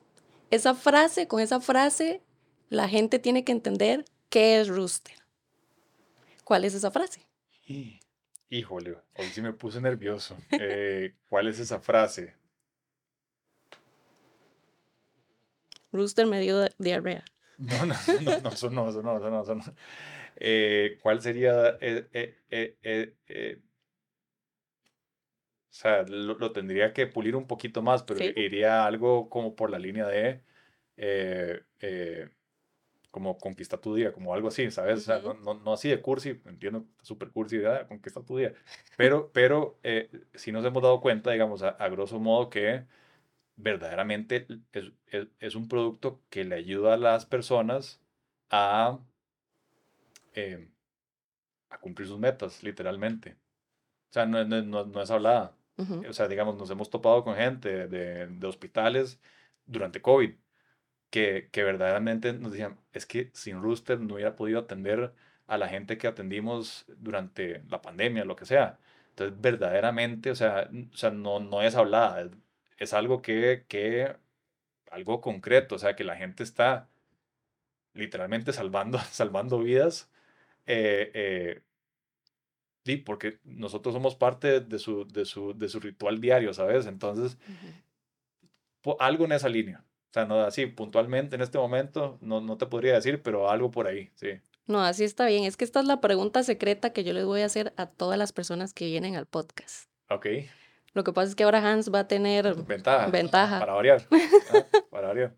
[0.51, 2.23] Esa frase, con esa frase,
[2.69, 5.17] la gente tiene que entender qué es rooster.
[6.45, 7.27] ¿Cuál es esa frase?
[7.67, 7.99] Y-
[8.55, 10.37] Híjole, hoy sí me puse nervioso.
[10.53, 12.37] Eh, ¿cuál es esa frase?
[15.91, 17.25] Rooster me dio di- diarrea.
[17.59, 19.65] No, no, no, no, eso no, eso no, eso no, eso no.
[20.37, 21.77] Eh, ¿cuál sería?
[21.81, 23.59] eh?
[25.69, 28.33] O sea, lo, lo tendría que pulir un poquito más, pero Sí.
[28.37, 30.45] iría algo como por la línea de
[33.15, 34.99] como conquista tu día, como algo así, ¿sabes?
[35.01, 37.87] O sea, no, no, no así de cursi, entiendo, super cursi, ¿verdad?
[37.89, 38.55] conquista tu día.
[38.97, 42.87] Pero, pero eh, si nos hemos dado cuenta, digamos, a, a grosso modo que
[43.57, 48.01] verdaderamente es, es- es un producto que le ayuda a las personas
[48.51, 49.01] a,
[50.35, 50.69] eh,
[51.71, 53.33] a cumplir sus metas, literalmente.
[54.11, 55.57] O sea, no, no, no, no es hablada.
[55.79, 56.07] Ujú.
[56.09, 59.21] O sea, digamos, nos hemos topado con gente de, de hospitales
[59.67, 60.35] durante COVID
[61.15, 65.13] que, que verdaderamente nos decían, es que sin Rooster no hubiera podido atender
[65.47, 68.79] a la gente que atendimos durante la pandemia, lo que sea.
[69.11, 72.31] Entonces, verdaderamente, o sea, o sea no, no es hablada, es,
[72.79, 74.17] es algo que, que,
[74.91, 76.89] algo concreto, o sea, que la gente está
[77.95, 80.11] literalmente salvando, salvando vidas.
[80.67, 81.63] eh, eh,
[82.85, 86.87] sí, porque nosotros somos parte de su, de su, de su ritual diario, ¿sabes?
[86.87, 87.73] Entonces, Ujú.
[88.83, 89.84] po- algo en esa línea.
[90.15, 93.73] O sea, no así puntualmente en este momento, no, no te podría decir, pero algo
[93.73, 94.29] por ahí, sí.
[94.65, 95.43] No, así está bien.
[95.43, 98.17] Es que esta es la pregunta secreta que yo les voy a hacer a todas
[98.17, 99.91] las personas que vienen al podcast.
[100.11, 100.27] Ok,
[100.93, 103.09] Lo que pasa es que ahora Hans va a tener ventaja.
[103.09, 104.07] ventaja, Para variar.
[104.55, 105.35] ah, Para variar.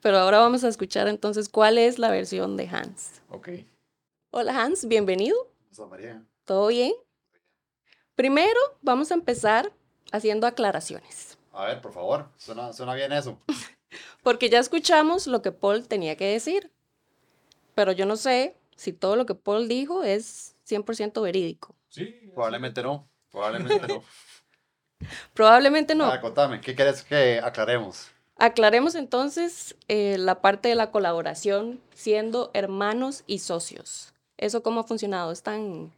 [0.00, 3.20] pero ahora vamos a escuchar entonces cuál es la versión de Hans.
[3.28, 3.50] Ok.
[4.30, 5.36] Hola Hans, bienvenido.
[5.68, 6.22] Rosa María.
[6.46, 6.94] ¿Todo bien?
[8.14, 9.70] Primero vamos a empezar
[10.10, 13.38] haciendo aclaraciones, A ver, por favor, suena, suena bien eso.
[14.22, 16.70] porque ya escuchamos lo que Paul tenía que decir,
[17.74, 21.74] pero yo no sé si todo lo que Paul dijo es 100% verídico.
[21.88, 22.04] Sí.
[22.34, 24.02] Probablemente no, probablemente no.
[25.34, 26.06] Probablemente no.
[26.10, 28.10] Ah, contame, ¿qué quieres que aclaremos?
[28.38, 34.14] Aclaremos entonces eh, la parte de la colaboración siendo hermanos y socios.
[34.36, 35.32] ¿Eso cómo ha funcionado?
[35.32, 35.90] ¿Es tan,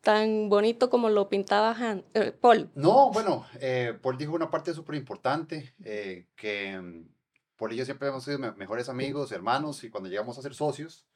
[0.00, 2.70] tan bonito como lo pintaba Han- eh, Paul?
[2.74, 6.80] No, bueno, eh, Paul dijo una parte súper importante, eh, que
[7.56, 10.54] Paul y yo siempre hemos sido me- mejores amigos, hermanos, y cuando llegamos a ser
[10.54, 11.06] socios,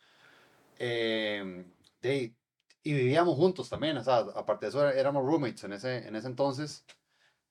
[0.78, 1.64] eh,
[2.02, 2.34] de-
[2.82, 6.26] y vivíamos juntos también, o sea, aparte de eso éramos roommates en ese, en ese
[6.28, 6.84] entonces,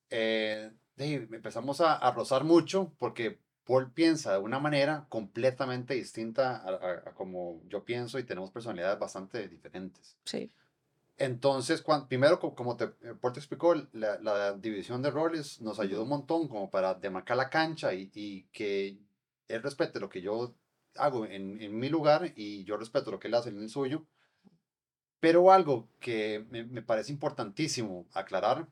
[0.09, 6.57] eh, de- empezamos a, a rozar mucho porque Paul piensa de una manera completamente distinta
[6.57, 10.17] a, a- a como yo pienso y tenemos personalidades bastante diferentes.
[10.25, 10.51] Sí.
[11.19, 15.61] Entonces, cuan- primero, co- como te, eh, Paul te explicó, la, la división de roles
[15.61, 18.97] nos ayudó un montón como para demarcar la cancha y, y que
[19.49, 20.55] él respete lo que yo
[20.95, 24.05] hago en, en mi lugar y yo respeto lo que él hace en el suyo.
[25.19, 28.67] Pero algo que me, me parece importantísimo aclarar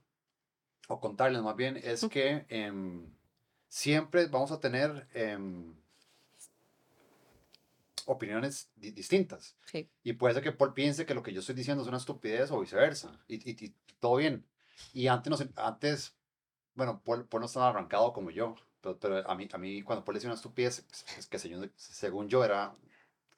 [0.89, 3.07] o contarles más bien es que em,
[3.69, 5.75] siempre vamos a tener em,
[8.07, 9.55] opiniones di- distintas.
[9.65, 9.87] Sí.
[10.03, 12.49] Y puede ser que Paul piense que lo que yo estoy diciendo es una estupidez
[12.51, 13.11] o viceversa.
[13.27, 14.43] Y, y- y todo bien.
[14.93, 16.15] Y antes, antes
[16.73, 18.55] bueno, Paul, Paul no estaba arrancado como yo.
[18.81, 21.71] Pero, pero a, mí, a mí, cuando Paul decía una estupidez, pues, es que según,
[21.75, 22.75] según yo era,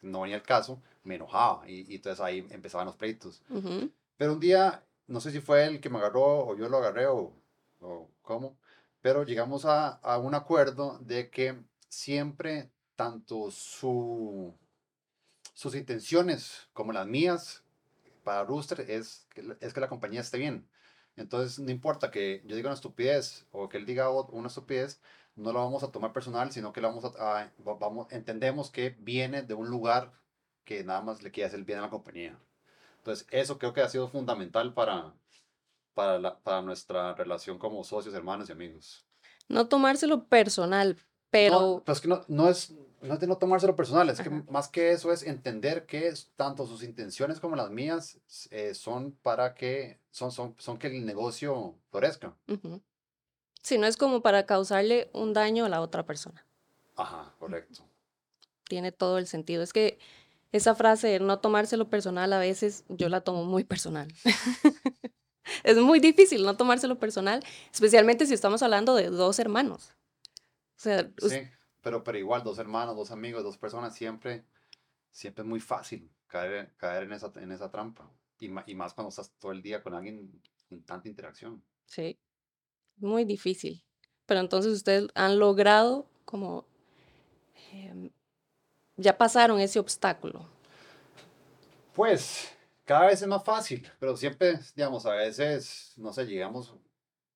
[0.01, 1.67] no venía el caso, me enojaba.
[1.69, 3.41] Y, y entonces ahí empezaban los pleitos.
[3.49, 3.89] Ujú.
[4.17, 7.07] Pero un día, no sé si fue él que me agarró o yo lo agarré
[7.07, 7.33] o,
[7.79, 8.57] o cómo,
[9.01, 11.55] pero llegamos a, a un acuerdo de que
[11.87, 12.69] siempre
[12.99, 14.53] tanto su,
[15.53, 17.63] sus intenciones como las mías
[18.25, 20.67] para Rooster es que, la- es que la compañía esté bien.
[21.15, 24.99] Entonces, no importa que yo diga una estupidez o que él diga una estupidez,
[25.37, 28.69] no lo vamos a tomar personal, sino que lo vamos a, a- va- vamos, entendemos
[28.69, 30.11] que viene de un lugar
[30.65, 32.37] que nada más le quiere hacer bien a la compañía.
[32.97, 35.13] Entonces, eso creo que ha sido fundamental para,
[35.93, 39.05] para, la- para nuestra relación como socios, hermanos y amigos.
[39.47, 40.97] No tomárselo personal,
[41.29, 44.19] pero No, pero es que no, no es, no es de no tomárselo personal, es
[44.21, 44.43] que Ajá.
[44.49, 48.17] más que eso es entender que tanto sus intenciones como las mías
[48.51, 52.35] eh, son para que, son, son, son que el negocio florezca.
[53.63, 56.45] Sí, no es como para causarle un daño a la otra persona.
[56.95, 57.83] Ajá, correcto.
[58.67, 59.63] Tiene todo el sentido.
[59.63, 59.99] Es que
[60.51, 64.07] esa frase de no tomárselo personal a veces yo la tomo muy personal.
[65.63, 67.43] es muy difícil no tomárselo personal,
[67.73, 69.91] especialmente si estamos hablando de dos hermanos.
[70.77, 71.41] O sea, us- Sí,
[71.81, 74.45] pero, pero igual, dos hermanos, dos amigos, dos personas, siempre,
[75.11, 78.11] siempre es muy fácil caer, caer en, esa, en esa trampa.
[78.39, 81.63] Y, y más cuando estás todo el día con alguien con tanta interacción.
[81.85, 82.19] sí,
[82.97, 83.83] muy difícil.
[84.25, 86.65] Pero entonces ustedes han logrado como
[87.71, 88.11] em,
[88.97, 90.47] ya pasaron ese obstáculo.
[91.93, 92.55] Pues
[92.85, 96.75] cada vez es más fácil, pero siempre, digamos, a veces, no sé, llegamos,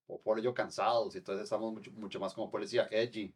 [0.07, 3.33] o y yo cansados, y entonces estamos mucho, mucho más como policía, edgy,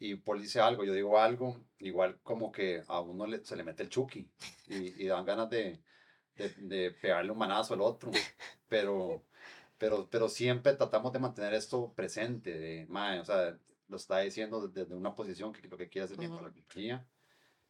[0.00, 3.64] y Paul dice algo, yo digo algo, igual como que a uno le- se le
[3.64, 4.28] mete el chuki,
[4.68, 5.80] y, y dan ganas de,
[6.36, 8.10] de, de pegarle un manazo al otro,
[8.68, 9.22] pero,
[9.78, 14.68] pero, pero siempre tratamos de mantener esto presente, de, mae, o sea, lo está diciendo
[14.68, 17.06] desde una posición que lo que quiere hacer bien para la compañía.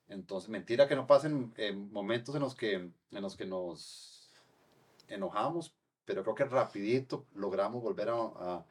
[0.09, 4.33] Entonces, mentira que no pasen eh, momentos en los que, en los que nos
[5.09, 5.75] enojamos,
[6.05, 8.67] pero creo que rapidito logramos volver a, a,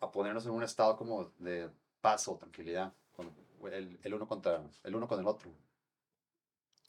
[0.00, 1.70] a ponernos en un estado como de
[2.00, 2.92] paz o tranquilidad,
[3.72, 5.50] el, el uno contra el uno con el otro.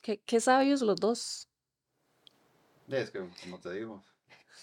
[0.01, 1.47] Qué, qué sabios los dos.
[2.87, 4.01] Es que, como te digo,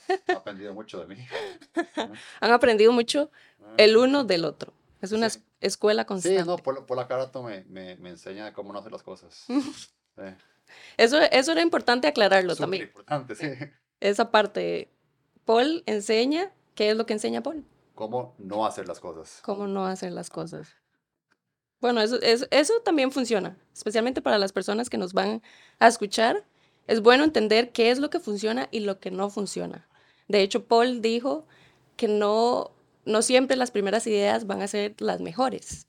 [0.29, 1.27] ha aprendido mucho de mí.
[2.41, 3.31] Han aprendido mucho
[3.77, 4.73] el uno del otro.
[5.01, 5.39] Es una Sí.
[5.39, 6.45] es- escuela Sí, constante.
[6.45, 9.47] no, por, por la Carato me, me, me enseña cómo no hacer las cosas.
[10.17, 10.23] Sí,
[10.97, 12.83] Eso, eso era importante aclararlo súper también.
[12.85, 13.47] importante, sí.
[14.01, 14.91] Esa parte.
[15.45, 17.63] Paul enseña, ¿qué es lo que enseña Paul?
[17.97, 19.31] Cómo no hacer las cosas.
[19.41, 20.77] Cómo no hacer las cosas.
[21.81, 25.43] Bueno, eso, eso, eso también funciona, especialmente para las personas que nos van
[25.79, 26.45] a escuchar.
[26.87, 29.87] Es bueno entender qué es lo que funciona y lo que no funciona.
[30.29, 31.47] De hecho, Paul dijo
[31.97, 32.73] que no,
[33.05, 35.89] no siempre las primeras ideas van a ser las mejores.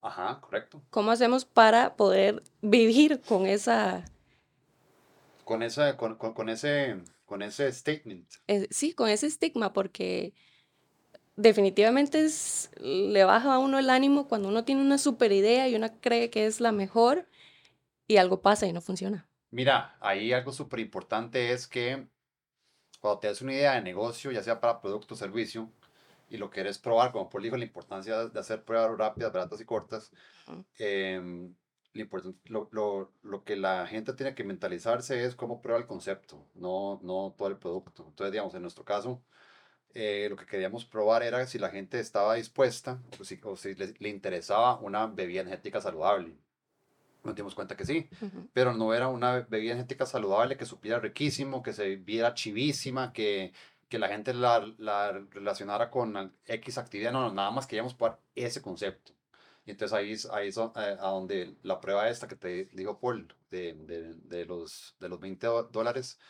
[0.00, 0.82] Ajá, correcto.
[0.90, 4.04] ¿Cómo hacemos para poder vivir con esa,
[5.44, 8.28] Con, esa, con, con, con ese, con ese statement.
[8.48, 9.72] eh, sí, con ese estigma?
[9.72, 10.34] Porque
[11.36, 15.74] definitivamente es- le baja a uno el ánimo cuando uno tiene una super idea y
[15.74, 17.26] uno cree que es la mejor
[18.08, 19.28] y algo pasa y no funciona.
[19.50, 22.06] Mira, ahí algo súper importante es que
[23.00, 25.70] cuando te das una idea de negocio, ya sea para producto o servicio,
[26.30, 29.64] y lo quieres probar, como por digo, la importancia de hacer pruebas rápidas, baratas y
[29.64, 30.12] cortas,
[31.94, 36.46] importan- lo, lo, lo que la gente tiene que mentalizarse es cómo prueba el concepto,
[36.54, 38.04] no, no todo el producto.
[38.08, 39.22] Entonces, digamos, en nuestro caso,
[39.96, 43.74] eh, lo que queríamos probar era si la gente estaba dispuesta o si, o si
[43.74, 46.36] le, le interesaba una bebida energética saludable.
[47.24, 48.48] Nos dimos cuenta que sí, Ujú.
[48.52, 53.52] pero no era una bebida energética saludable que supiera riquísimo, que se viera chivísima, que,
[53.88, 57.12] que la gente la, la relacionara con X actividad.
[57.12, 59.12] No, no, nada más queríamos probar ese concepto.
[59.64, 63.26] Y entonces ahí ahí es a, a donde la prueba esta que te dijo Paul
[63.50, 66.20] de, de, de los, de los 20 do- dólares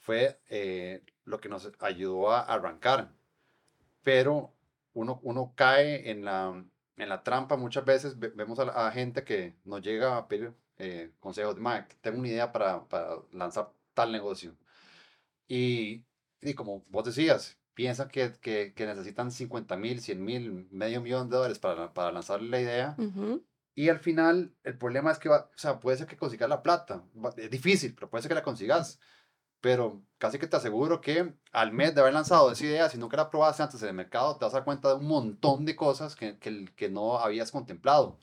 [0.00, 3.12] fue eh, lo que nos ayudó a arrancar.
[4.02, 4.52] Pero
[4.92, 6.64] uno, uno cae en la,
[6.96, 7.56] en la trampa.
[7.56, 11.54] Muchas veces ve- vemos a, la- a gente que nos llega a pedir eh, consejos
[11.54, 14.56] de, "Mae, tengo una idea para, para lanzar tal negocio.
[15.48, 16.04] Y,
[16.40, 21.28] y como vos decías, piensan que, que, que necesitan 50 mil, 100 mil, medio millón
[21.28, 22.94] de dólares para, para lanzar la idea.
[23.74, 26.62] Y al final, el problema es que va, o sea, puede ser que consigas la
[26.62, 27.02] plata.
[27.36, 28.98] Es difícil, pero puede ser que la consigas.
[29.60, 33.16] Pero casi que te aseguro que al mes de haber lanzado esa idea, si nunca
[33.16, 35.76] la probaste antes en el mercado, te vas a dar cuenta de un montón de
[35.76, 38.18] cosas que, que, que no habías contemplado.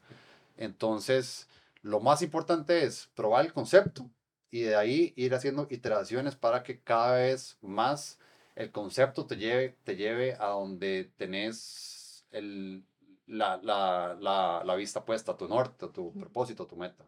[0.57, 1.47] Entonces,
[1.81, 4.09] lo más importante es probar el concepto
[4.51, 8.19] y de ahí ir haciendo iteraciones para que cada vez más
[8.55, 12.85] el concepto te lleve, te lleve a donde tenés el,
[13.27, 17.05] la, la, la, la vista puesta, tu norte, tu propósito, tu meta.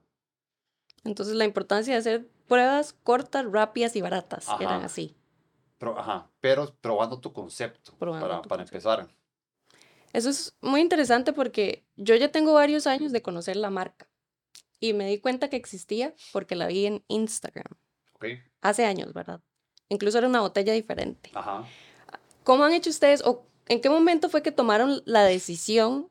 [1.04, 4.48] Entonces la importancia de hacer pruebas cortas, rápidas y baratas.
[4.60, 4.86] Eran Ajá.
[4.86, 5.16] así.
[5.78, 8.90] Pero, ajá, pero probando tu concepto Probando para, tu para concepto.
[8.90, 9.16] empezar.
[10.12, 14.08] Eso es muy interesante porque yo ya tengo varios años de conocer la marca
[14.80, 17.72] y me di cuenta que existía porque la vi en Instagram.
[18.62, 19.40] Hace años, ¿verdad?
[19.88, 21.32] Incluso era una botella diferente.
[21.34, 21.64] Ajá.
[22.44, 26.10] ¿Cómo han hecho ustedes o en qué momento fue que tomaron la decisión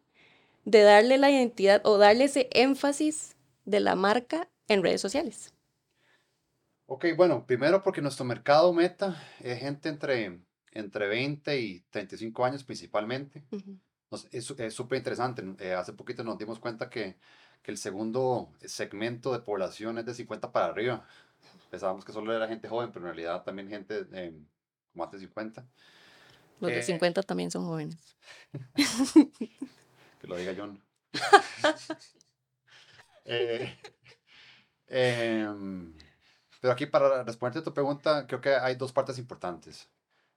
[0.64, 5.52] de darle la identidad o darle ese énfasis de la marca en redes sociales?
[6.86, 10.40] Ok, bueno, primero porque nuestro mercado meta es gente entre,
[10.72, 13.42] entre 20 y 35 años principalmente.
[14.10, 15.44] Nos- Es súper interesante.
[15.58, 17.16] eh, hace poquito nos dimos cuenta que,
[17.62, 21.06] que el segundo segmento de población es de 50 para arriba.
[21.70, 24.32] Pensábamos que solo era gente joven, pero en realidad también gente eh,
[24.94, 25.66] más de 50.
[26.60, 28.16] Los de Eh, 50 también son jóvenes.
[30.20, 30.82] Que lo diga John.
[34.89, 35.47] Eh,
[36.61, 39.89] pero aquí para responderte a tu pregunta, creo que hay dos partes importantes.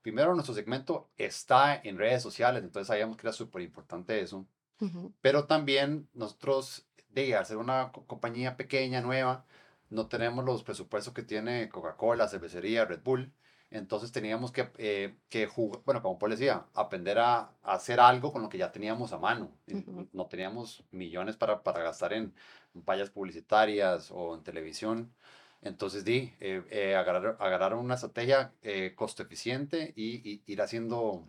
[0.02, 4.46] Primero, nuestro segmento está en redes sociales, entonces sabíamos que era súper importante eso.
[4.80, 5.14] Ujú.
[5.22, 9.46] Pero también nosotros, de al ser una co- compañía pequeña, nueva,
[9.90, 13.32] no tenemos los presupuestos que tiene Coca-Cola, cervecería, Red Bull.
[13.70, 18.34] Entonces teníamos que, eh, que jugar, bueno, como Paul decía, aprender a, a hacer algo
[18.34, 19.52] con lo que ya teníamos a mano.
[19.68, 20.10] Y Ujú.
[20.14, 22.34] No teníamos millones para, para gastar en
[22.74, 25.14] vallas publicitarias o en televisión.
[25.62, 31.28] Entonces, di, eh, eh, agarrar, agarrar una estrategia eh, costo eficiente y, y ir haciendo,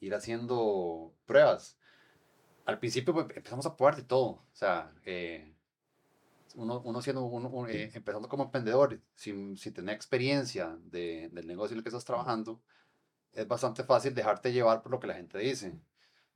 [0.00, 1.78] ir haciendo pruebas
[2.66, 4.26] al principio pues, empezamos a probar de todo.
[4.30, 5.54] O sea, eh,
[6.54, 11.46] uno, uno siendo, uno, un- eh, empezando como emprendedor, sin, sin tener experiencia de, del
[11.46, 12.62] negocio en el que estás trabajando,
[13.32, 15.74] es bastante fácil dejarte llevar por lo que la gente dice.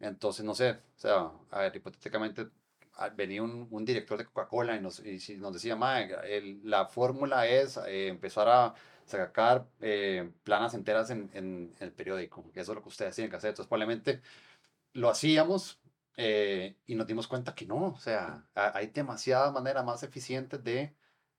[0.00, 2.48] Entonces, no sé, o sea, a ver, hipotéticamente
[3.16, 7.46] venía un, un director de Coca-Cola y nos, y nos decía, "Mae, el- la fórmula
[7.46, 8.74] es eh, empezar a
[9.04, 12.44] sacar eh, planas enteras en, en, el periódico.
[12.54, 13.50] Eso es lo que ustedes tienen que hacer.
[13.50, 14.20] Entonces, probablemente
[14.92, 15.80] lo hacíamos
[16.16, 20.62] eh, y nos dimos cuenta que no, o sea, ha- hay demasiadas maneras más eficientes
[20.64, 20.94] de,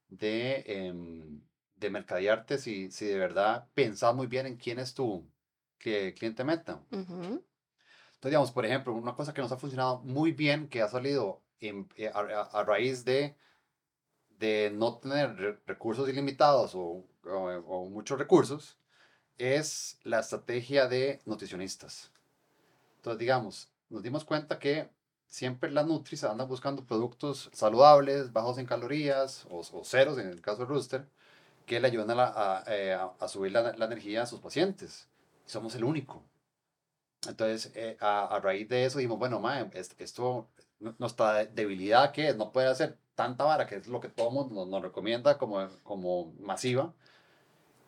[0.08, 1.42] de, em,
[1.76, 5.30] de mercadearte si, si de verdad pensás muy bien en quién es tu
[5.80, 6.82] cli- cliente meta.
[6.92, 7.44] Ujú.
[8.20, 11.42] Entonces, digamos, por ejemplo, una cosa que nos ha funcionado muy bien, que ha salido
[12.14, 13.36] a, a- a raíz de,
[14.40, 18.78] de no tener re- recursos ilimitados o, o- muchos recursos,
[19.38, 22.12] es la estrategia de nutricionistas.
[22.98, 24.90] Entonces, digamos, nos dimos cuenta que
[25.28, 30.60] siempre las Nutris andan buscando productos saludables, bajos en calorías o, ceros en el caso
[30.62, 31.08] de Rooster,
[31.66, 35.08] que le ayudan a, eh, a- a subir la, la energía a sus pacientes.
[35.46, 36.24] Somos el único.
[37.28, 39.42] Entonces, eh, a, a raíz de eso dijimos, bueno,
[39.74, 40.50] es- esto,
[40.80, 44.56] nuestra debilidad que es, no puede hacer tanta vara, que es lo que todo mundo
[44.56, 46.94] nos, nos recomienda como, como masiva,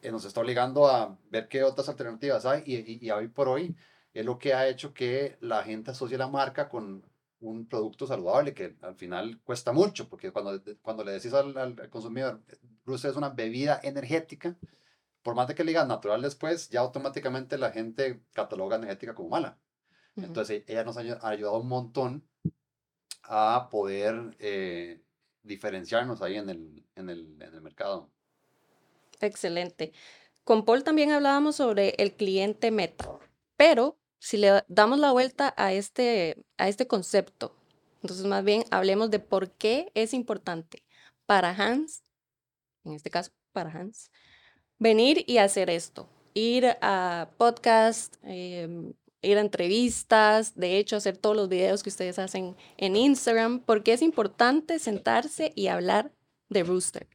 [0.02, 3.48] eh, nos está obligando a ver qué otras alternativas hay y, y, y hoy por
[3.48, 3.76] hoy
[4.14, 7.04] es lo que ha hecho que la gente asocie la marca con
[7.40, 11.90] un producto saludable que al final cuesta mucho, porque cuando, cuando le decís al, al
[11.90, 12.42] consumidor,
[12.86, 14.56] Bruce es una bebida energética,
[15.24, 19.30] por más de que le digas natural después, ya automáticamente la gente cataloga energética como
[19.30, 19.58] mala.
[20.16, 20.28] Ujú.
[20.28, 22.24] Entonces, ella nos ha ayudado un montón
[23.34, 25.02] a poder eh,
[25.42, 28.12] diferenciarnos ahí en el, en el, en el mercado.
[29.22, 29.94] Excelente.
[30.44, 33.20] Con Paul también hablábamos sobre el cliente meta,
[33.56, 37.56] pero si le damos la vuelta a este, a este concepto,
[38.02, 40.84] entonces más bien hablemos de por qué es importante
[41.26, 42.04] para Hans,
[42.84, 44.12] en este caso para Hans,
[44.78, 51.36] venir y hacer esto, ir a podcast, em, ir a entrevistas, de hecho, hacer todos
[51.36, 56.12] los videos que ustedes hacen en Instagram, porque es importante sentarse y hablar
[56.50, 57.08] de Rooster.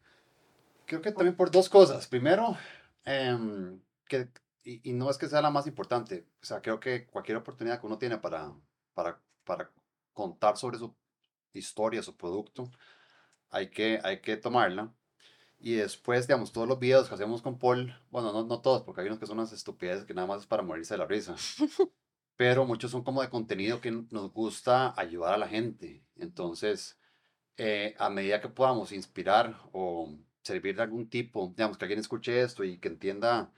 [0.87, 2.07] Creo que también por dos cosas.
[2.07, 2.57] Primero,
[3.05, 4.29] em, que,
[4.65, 7.81] y, y, no es que sea la más importante, o sea, creo que cualquier oportunidad
[7.81, 8.53] que uno tiene para,
[8.95, 9.71] para, para
[10.13, 10.95] contar sobre su
[11.53, 12.71] historia, su producto,
[13.51, 14.93] hay que, hay que tomarla.
[15.59, 19.01] Y después, digamos, todos los videos que hacemos con Paul, bueno, no, no todos, porque
[19.01, 21.35] hay unos que son unas estupideces que nada más es para morirse de la risa.
[22.37, 26.05] Pero muchos son como de contenido que nos gusta ayudar a la gente.
[26.17, 26.99] Entonces,
[27.57, 32.43] eh, a medida que podamos inspirar o servir de algún tipo, digamos, que alguien escuche
[32.43, 33.53] esto y que entienda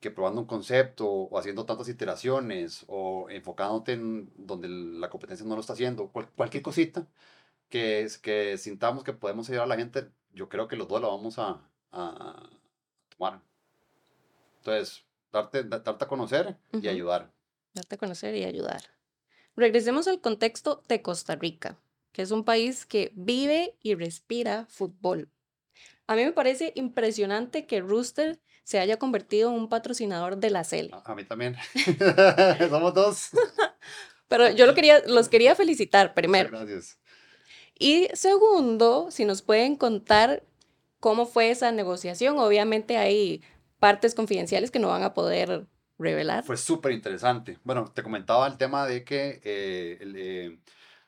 [0.00, 5.54] que probando un concepto o haciendo tantas iteraciones o enfocándote en donde la competencia no
[5.54, 7.06] lo está haciendo, cualquier cosita
[7.68, 11.10] que, que sintamos que podemos ayudar a la gente, yo creo que los dos lo
[11.10, 11.60] vamos a,
[11.92, 12.48] a
[13.16, 13.40] tomar.
[14.58, 17.32] Entonces, darte, darte a conocer y ayudar.
[17.72, 18.82] Darte a conocer y ayudar.
[19.56, 21.78] Regresemos al contexto de Costa Rica,
[22.12, 25.30] que es un país que vive y respira fútbol.
[26.06, 30.64] A mí me parece impresionante que Rooster se haya convertido en un patrocinador de la
[30.64, 30.90] CEL.
[31.04, 31.56] A, mí también.
[32.70, 33.30] Somos dos.
[34.28, 36.50] Pero yo lo quería, los quería felicitar primero.
[36.50, 36.98] Gracias.
[37.80, 40.44] Y segundo, si nos pueden contar
[41.00, 42.38] cómo fue esa negociación.
[42.38, 43.42] Obviamente hay
[43.80, 45.66] partes confidenciales que no van a poder
[45.98, 46.44] revelar.
[46.44, 47.58] Fue súper interesante.
[47.64, 50.58] Bueno, te comentaba el tema de que eh, eh,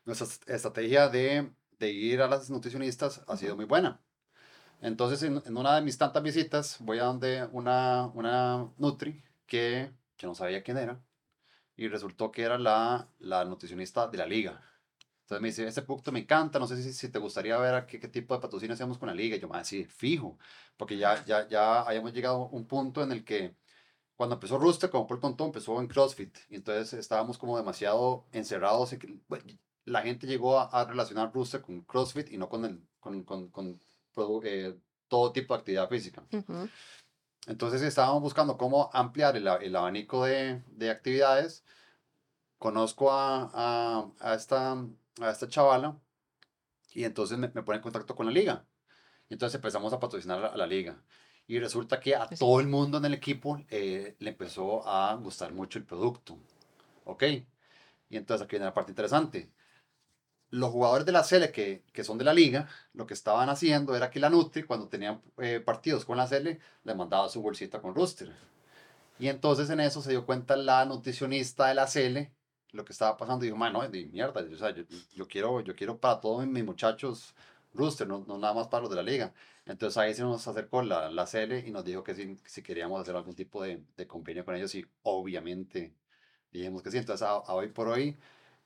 [0.06, 4.00] nuestra estrategia de, de, ir a las nutricionistas ha sido muy buena.
[4.80, 9.92] Entonces, en, en, una de mis tantas visitas, voy a donde una, una Nutri que,
[10.16, 11.00] que no sabía quién era
[11.76, 14.71] y resultó que era la, la nutricionista de la liga.
[15.34, 17.98] Entonces me dice, ese producto me encanta, no sé si, si te gustaría ver qué,
[17.98, 19.36] qué tipo de patrocinio hacemos con la liga.
[19.36, 20.38] Y yo me decía, fijo,
[20.76, 23.56] porque ya, ya, ya habíamos llegado a un punto en el que
[24.14, 26.36] cuando empezó Rooster, como Paul contó, empezó en CrossFit.
[26.50, 28.94] Y entonces estábamos como demasiado encerrados.
[29.84, 33.48] La gente llegó a, a, relacionar Rooster con CrossFit y no con, el, con, con,
[33.48, 33.80] con
[34.44, 34.78] eh,
[35.08, 36.22] todo tipo de actividad física.
[36.30, 36.70] Uh -huh.
[37.46, 41.64] Entonces estábamos buscando cómo ampliar el, el abanico de, de, actividades.
[42.58, 44.76] Conozco a, a, a, esta,
[45.20, 45.98] a esta chavala
[46.94, 48.66] y entonces me, me pone en contacto con la liga.
[49.28, 51.02] Y entonces empezamos a patrocinar a la liga.
[51.46, 55.52] Y resulta que a todo el mundo en el equipo eh, le empezó a gustar
[55.52, 56.38] mucho el producto.
[57.04, 57.24] ¿Ok?
[58.10, 59.50] Y entonces aquí viene la parte interesante
[60.52, 63.96] los jugadores de la Sele que, que, son de la liga, lo que estaban haciendo
[63.96, 67.80] era que la Nutri, cuando tenían eh, partidos con la Sele, le mandaba su bolsita
[67.80, 68.30] con rooster.
[69.18, 72.34] Y entonces en eso se dio cuenta la nutricionista de la Sele,
[72.72, 75.74] lo que estaba pasando, y dijo, no, de mierda, o sea, yo, yo, quiero, yo
[75.74, 77.34] quiero para todos mis muchachos
[77.74, 79.32] rooster, no, no, nada más para los de la liga.
[79.66, 83.00] Entonces ahí se nos acercó la, la Sele y nos dijo que si, si queríamos
[83.00, 85.94] hacer algún tipo de, de convenio con ellos, y obviamente
[86.50, 86.98] dijimos que sí.
[86.98, 88.16] Entonces a, a hoy por hoy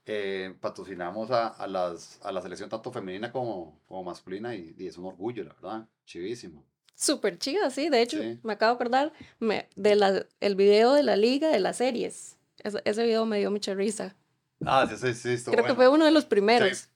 [0.06, 4.86] eh, patrocinamos a, a, las, a la selección tanto femenina como, como masculina y, y,
[4.86, 6.64] es un orgullo, la verdad, chivísimo.
[6.94, 8.38] Súper chido, sí, de hecho, sí.
[8.42, 12.36] me acabo de acordar me, de la, el video de la liga de las series.
[12.62, 14.16] Ese, ese video me dio mucha risa.
[14.64, 15.44] Ah, sí, sí, sí.
[15.44, 15.68] Creo bueno.
[15.68, 16.78] que fue uno de los primeros.
[16.78, 16.88] Sí.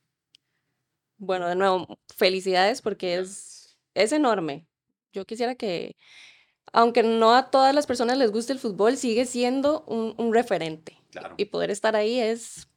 [1.19, 4.67] Bueno, de nuevo, felicidades porque es, es enorme.
[5.13, 5.97] Yo quisiera que,
[6.73, 10.97] aunque no a todas las personas les guste el fútbol, sigue siendo un, un referente.
[11.11, 11.35] Claro.
[11.37, 12.69] Y poder estar ahí es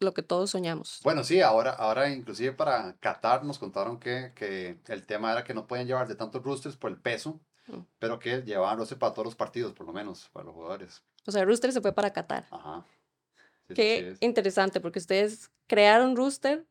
[0.00, 1.00] lo que todos soñamos.
[1.04, 5.54] Bueno, sí, ahora, ahora inclusive para Qatar nos contaron que, que el tema era que
[5.54, 7.80] no podían llevarse tantos roosters por el peso, mm.
[7.98, 11.02] pero que llevaban roster para todos los partidos, por lo menos, para los jugadores.
[11.26, 12.46] O sea, el rooster se fue para Qatar.
[12.50, 12.84] Ajá.
[13.68, 16.66] Sí, Qué sí interesante, porque ustedes crearon rooster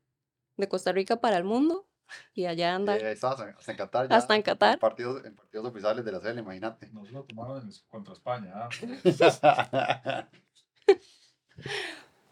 [0.57, 1.87] de Costa Rica para el mundo
[2.33, 2.97] y allá anda.
[2.97, 4.09] Eh, hasta, hasta en Qatar.
[4.09, 4.73] Ya, hasta en Qatar.
[4.73, 6.89] En partidos, en partidos oficiales de la serie, imagínate.
[6.91, 8.53] Nos lo tomaron contra España.
[8.81, 10.25] ¿eh?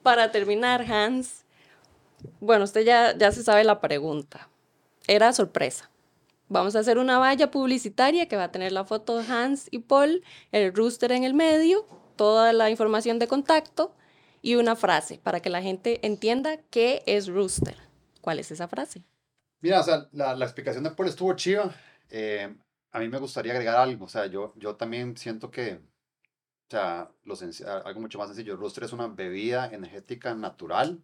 [0.03, 1.45] para terminar, Hans,
[2.39, 4.49] bueno, usted ya, ya se sabe la pregunta.
[5.07, 5.89] Era sorpresa.
[6.49, 9.80] Vamos a hacer una valla publicitaria que va a tener la foto de Hans y
[9.80, 11.86] Paul, el rooster en el medio,
[12.18, 13.95] toda la información de contacto
[14.41, 17.78] y una frase para que la gente entienda qué es rooster.
[18.22, 19.03] ¿Cuál es esa frase?
[19.61, 21.74] Mira, o sea, la, la explicación de Paul estuvo chiva.
[22.09, 22.53] Eh,
[22.91, 24.05] a mí me gustaría agregar algo.
[24.05, 25.80] O sea, yo, yo también siento que
[26.68, 27.36] o sea, lo
[27.86, 28.57] algo mucho más sencillo.
[28.57, 31.01] Rooster es una bebida energética natural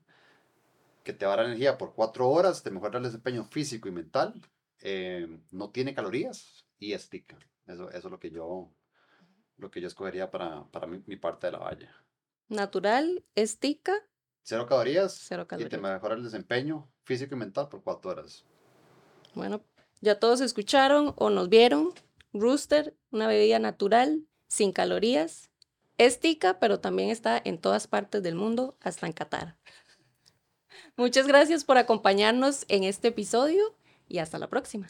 [1.04, 3.92] que te va a dar energía por cuatro horas, te mejora el desempeño físico y
[3.92, 4.34] mental,
[4.80, 7.38] eh, no tiene calorías y es tica.
[7.66, 8.70] Eso, eso es lo que yo,
[9.58, 11.90] lo que yo escogería para, para mi, mi parte de la valla.
[12.50, 13.94] Natural, es tica.
[14.44, 15.68] Cero calorías, Cero calorías.
[15.68, 18.46] y te mejora el desempeño físico y mental por cuatro horas.
[19.34, 19.64] Bueno,
[20.02, 21.94] ya todos escucharon o nos vieron.
[22.34, 25.50] Rooster, una bebida natural, sin calorías,
[26.00, 29.56] Es tica, pero también está en todas partes del mundo, hasta en Qatar.
[30.98, 33.76] Muchas gracias por acompañarnos en este episodio
[34.08, 34.90] y hasta la próxima.